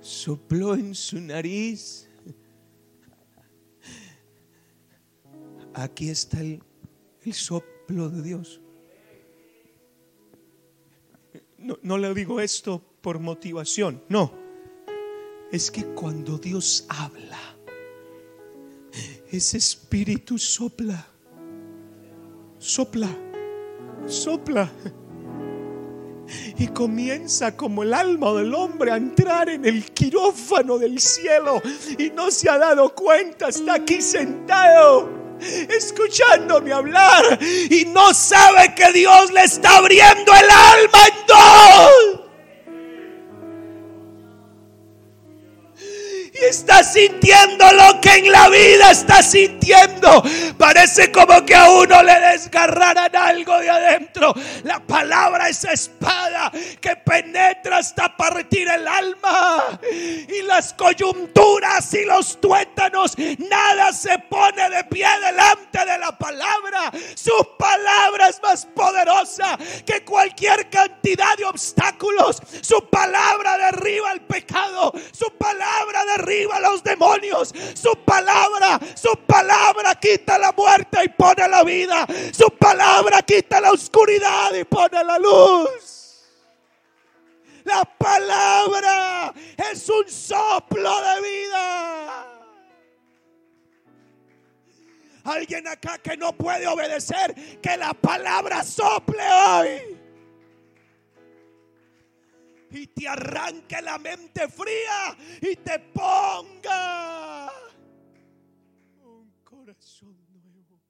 [0.00, 2.08] Sopló en su nariz
[5.74, 6.62] Aquí está el,
[7.32, 8.60] soplo de Dios.
[11.58, 14.32] No, no le digo esto por motivación, no.
[15.50, 17.38] Es que cuando Dios habla,
[19.30, 21.06] ese espíritu sopla,
[22.58, 23.08] sopla,
[24.06, 24.70] sopla.
[26.56, 31.60] Y comienza como el alma del hombre a entrar en el quirófano del cielo
[31.98, 35.11] y no se ha dado cuenta, está aquí sentado
[35.68, 42.21] escuchándome hablar y no sabe que Dios le está abriendo el alma en dos.
[46.82, 50.22] Sintiendo lo que en la vida está sintiendo.
[50.58, 54.34] Parece como que a uno le desgarraran algo de adentro.
[54.64, 59.78] La palabra es espada que penetra hasta partir el alma.
[59.90, 66.92] Y las coyunturas y los tuétanos, nada se pone de pie delante de la palabra.
[67.14, 72.42] Su palabra es más poderosa que cualquier cantidad de obstáculos.
[72.62, 74.92] Su palabra derriba el pecado.
[75.12, 77.52] Su palabra derriba a los demonios.
[77.74, 82.06] Su palabra, su palabra quita la muerte y pone la vida.
[82.32, 86.28] Su palabra quita la oscuridad y pone la luz.
[87.64, 89.32] La palabra
[89.70, 92.28] es un soplo de vida.
[95.24, 100.01] Alguien acá que no puede obedecer, que la palabra sople hoy
[102.72, 107.52] y te arranque la mente fría y te ponga
[109.04, 110.80] un corazón nuevo.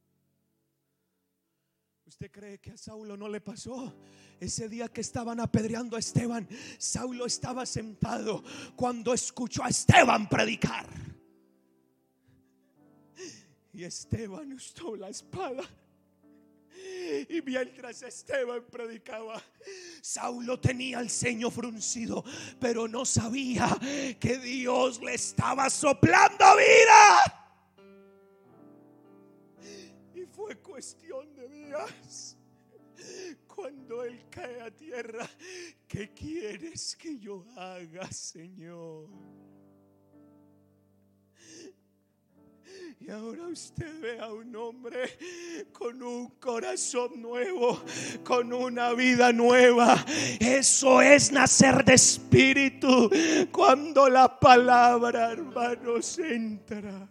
[2.07, 3.95] ¿Usted cree que a Saulo no le pasó?
[4.39, 8.43] Ese día que estaban apedreando a Esteban, Saulo estaba sentado
[8.77, 10.87] cuando escuchó a Esteban predicar.
[13.73, 15.63] Y Esteban usó la espada
[17.29, 19.43] y mientras Esteban predicaba,
[20.01, 22.25] Saulo tenía el ceño fruncido,
[22.61, 23.69] pero no sabía
[24.19, 27.49] que Dios le estaba soplando vida.
[30.15, 32.37] Y fue cuestión de días.
[33.47, 35.29] Cuando Él cae a tierra,
[35.87, 39.09] ¿qué quieres que yo haga, Señor?
[43.05, 45.19] Y ahora usted ve a un hombre
[45.73, 47.83] con un corazón nuevo,
[48.23, 50.05] con una vida nueva.
[50.39, 53.11] Eso es nacer de espíritu.
[53.51, 57.09] Cuando la palabra, hermanos, entra.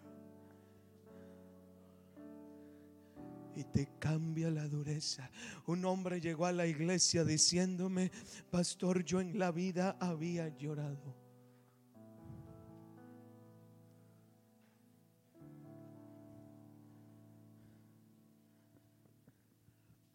[3.54, 5.30] y te cambia la dureza.
[5.68, 8.10] Un hombre llegó a la iglesia diciéndome,
[8.50, 11.21] pastor, yo en la vida había llorado.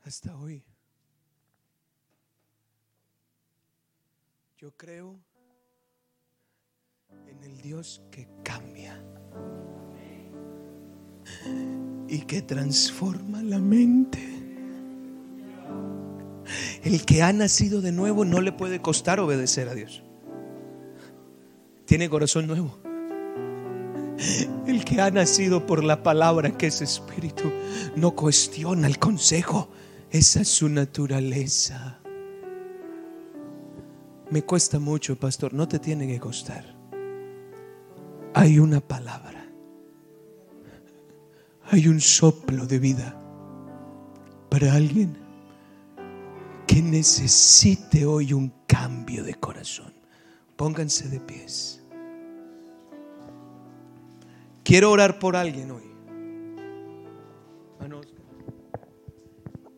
[0.07, 0.63] Hasta hoy.
[4.57, 5.19] Yo creo
[7.27, 9.03] en el Dios que cambia
[12.09, 14.25] y que transforma la mente.
[16.85, 20.05] El que ha nacido de nuevo no le puede costar obedecer a Dios.
[21.85, 22.79] Tiene corazón nuevo.
[24.69, 27.51] El que ha nacido por la palabra que es espíritu
[27.97, 29.69] no cuestiona el consejo
[30.11, 32.01] esa es su naturaleza.
[34.31, 35.55] Me cuesta mucho, pastor.
[35.55, 36.75] No te tiene que costar.
[38.35, 39.47] Hay una palabra.
[41.71, 43.21] Hay un soplo de vida
[44.49, 45.17] para alguien
[46.67, 49.93] que necesite hoy un cambio de corazón.
[50.57, 51.83] Pónganse de pies.
[54.65, 55.86] Quiero orar por alguien hoy.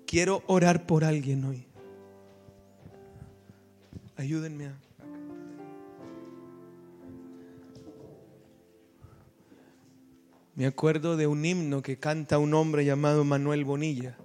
[0.09, 1.66] Quiero orar por alguien hoy.
[4.16, 4.80] Ayúdenme a...
[10.55, 14.16] Me acuerdo de un himno que canta un hombre llamado Manuel Bonilla,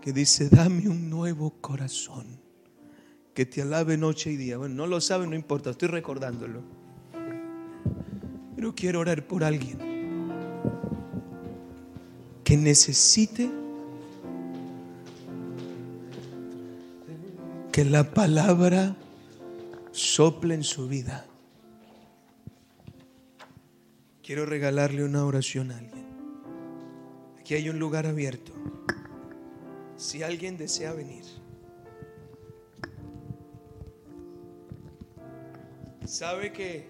[0.00, 2.26] que dice, dame un nuevo corazón,
[3.34, 4.58] que te alabe noche y día.
[4.58, 6.60] Bueno, no lo sabe, no importa, estoy recordándolo.
[8.56, 9.78] Pero quiero orar por alguien
[12.42, 13.65] que necesite
[17.76, 18.96] que la palabra
[19.92, 21.26] sople en su vida.
[24.22, 26.06] Quiero regalarle una oración a alguien.
[27.38, 28.54] Aquí hay un lugar abierto.
[29.98, 31.26] Si alguien desea venir.
[36.06, 36.88] ¿Sabe que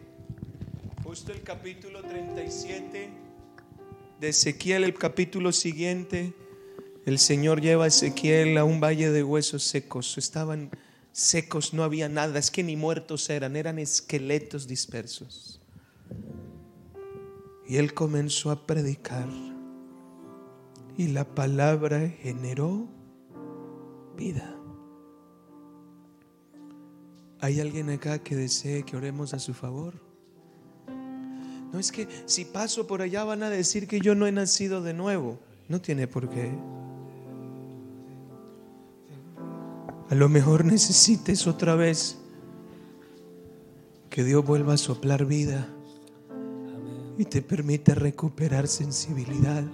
[1.03, 3.11] justo el capítulo 37
[4.21, 6.33] de Ezequiel, el capítulo siguiente,
[7.07, 10.19] el Señor lleva a Ezequiel a un valle de huesos secos.
[10.19, 10.73] Estaban
[11.13, 12.37] secos, no había nada.
[12.37, 15.61] Es que ni muertos eran, eran esqueletos dispersos.
[17.69, 19.29] Y él comenzó a predicar.
[20.99, 22.89] Y la palabra generó
[24.17, 24.53] vida.
[27.39, 29.95] ¿Hay alguien acá que desee que oremos a su favor?
[31.73, 34.83] No es que si paso por allá van a decir que yo no he nacido
[34.83, 35.39] de nuevo.
[35.69, 36.51] No tiene por qué.
[40.09, 42.19] A lo mejor necesites otra vez
[44.09, 45.69] que Dios vuelva a soplar vida
[47.19, 49.65] y te permite recuperar sensibilidad.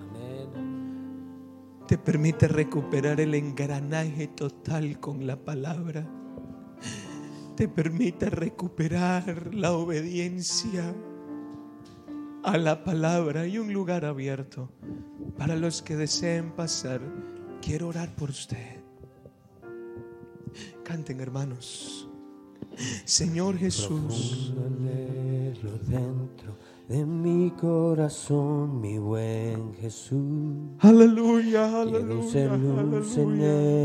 [1.86, 6.08] Te permite recuperar el engranaje total con la palabra.
[7.54, 10.94] Te permite recuperar la obediencia
[12.42, 14.70] a la palabra y un lugar abierto
[15.36, 17.02] para los que deseen pasar.
[17.60, 18.81] Quiero orar por usted.
[20.92, 22.06] Canten, hermanos.
[23.06, 24.52] Señor Jesús.
[25.88, 30.76] dentro de mi corazón, mi buen Jesús.
[30.80, 32.30] Aleluya, aleluya.
[32.30, 33.40] Quiero luz en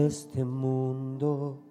[0.06, 1.67] este mundo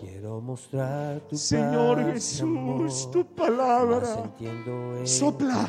[0.00, 4.32] Quiero mostrar tu Señor Jesús, tu palabra.
[5.04, 5.68] Sopla,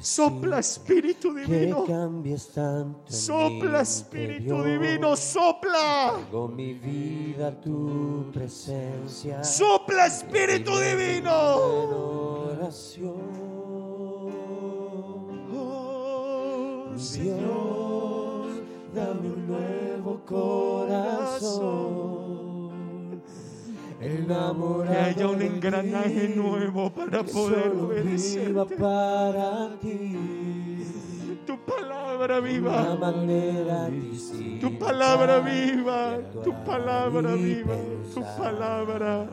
[0.00, 1.84] sopla Espíritu Divino.
[2.22, 6.20] Que tanto sopla Espíritu Divino, sopla.
[6.30, 9.42] Con mi vida tu presencia.
[9.42, 11.32] Sopla Espíritu Divino.
[12.46, 13.42] Oración.
[15.52, 18.46] Oh, Dios,
[18.94, 22.01] dame un nuevo corazón
[24.02, 28.76] que haya un engranaje nuevo para poder obedecerte.
[28.76, 30.18] para ti.
[31.46, 32.96] Tu palabra viva.
[32.96, 33.88] manera
[34.60, 36.18] tu palabra viva.
[36.44, 37.76] Tu palabra viva.
[38.14, 39.26] Tu palabra.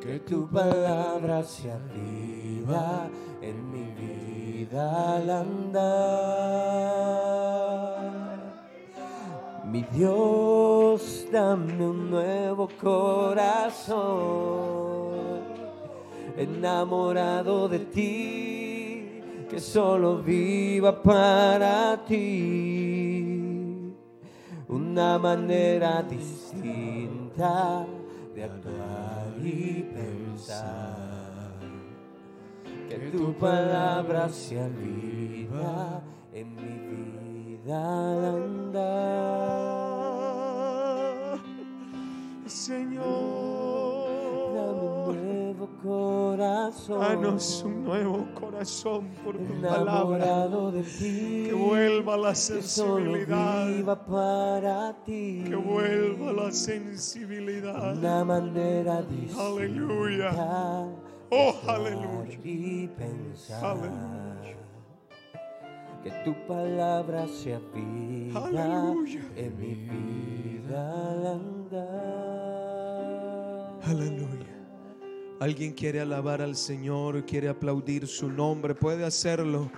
[0.00, 3.08] Que tu palabra sea viva
[3.42, 6.66] en mi vida al andar.
[9.66, 13.96] Mi Dios, dame un nuevo corazón,
[16.36, 23.92] enamorado de ti, que solo viva para ti.
[24.68, 27.84] Una manera distinta
[28.36, 31.58] de actuar y pensar.
[32.88, 36.02] Que tu palabra sea viva
[36.32, 37.15] en mi vida
[37.70, 38.86] al andar.
[42.46, 43.04] Señor,
[44.54, 47.00] dame un nuevo corazón.
[47.00, 50.48] Danos un nuevo corazón por tu palabra.
[50.72, 53.66] De ti, que vuelva la sensibilidad.
[53.66, 55.44] Que para ti.
[55.48, 57.96] Que vuelva la sensibilidad.
[57.96, 59.46] Una manera distinta.
[59.46, 60.30] Aleluya.
[61.30, 62.38] Oh, aleluya.
[62.44, 63.64] Y pensar.
[63.64, 64.65] Aleluya
[66.06, 68.40] que tu palabra sea vida
[69.34, 71.80] en mi vida al andar.
[73.82, 74.46] Aleluya.
[75.40, 79.68] Alguien quiere alabar al Señor, quiere aplaudir su nombre, puede hacerlo.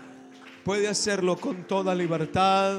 [0.64, 2.76] Puede hacerlo con toda libertad.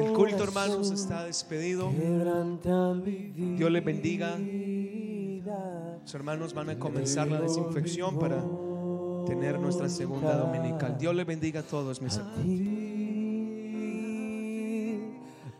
[0.00, 1.92] El culto, hermanos, está despedido.
[3.56, 4.36] Dios les bendiga.
[5.44, 8.44] Los hermanos van a comenzar la desinfección para
[9.26, 10.96] tener nuestra segunda dominical.
[10.98, 12.46] Dios les bendiga a todos, mis hermanos.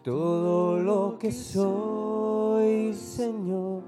[0.04, 3.82] todo lo que soy, Señor,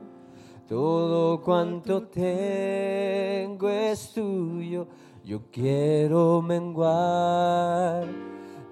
[0.68, 4.88] todo cuanto tengo es tuyo.
[5.24, 8.08] Yo quiero menguar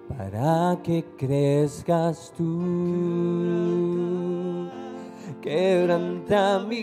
[0.08, 3.52] para que crezcas tú.
[5.42, 6.70] Quebranta mi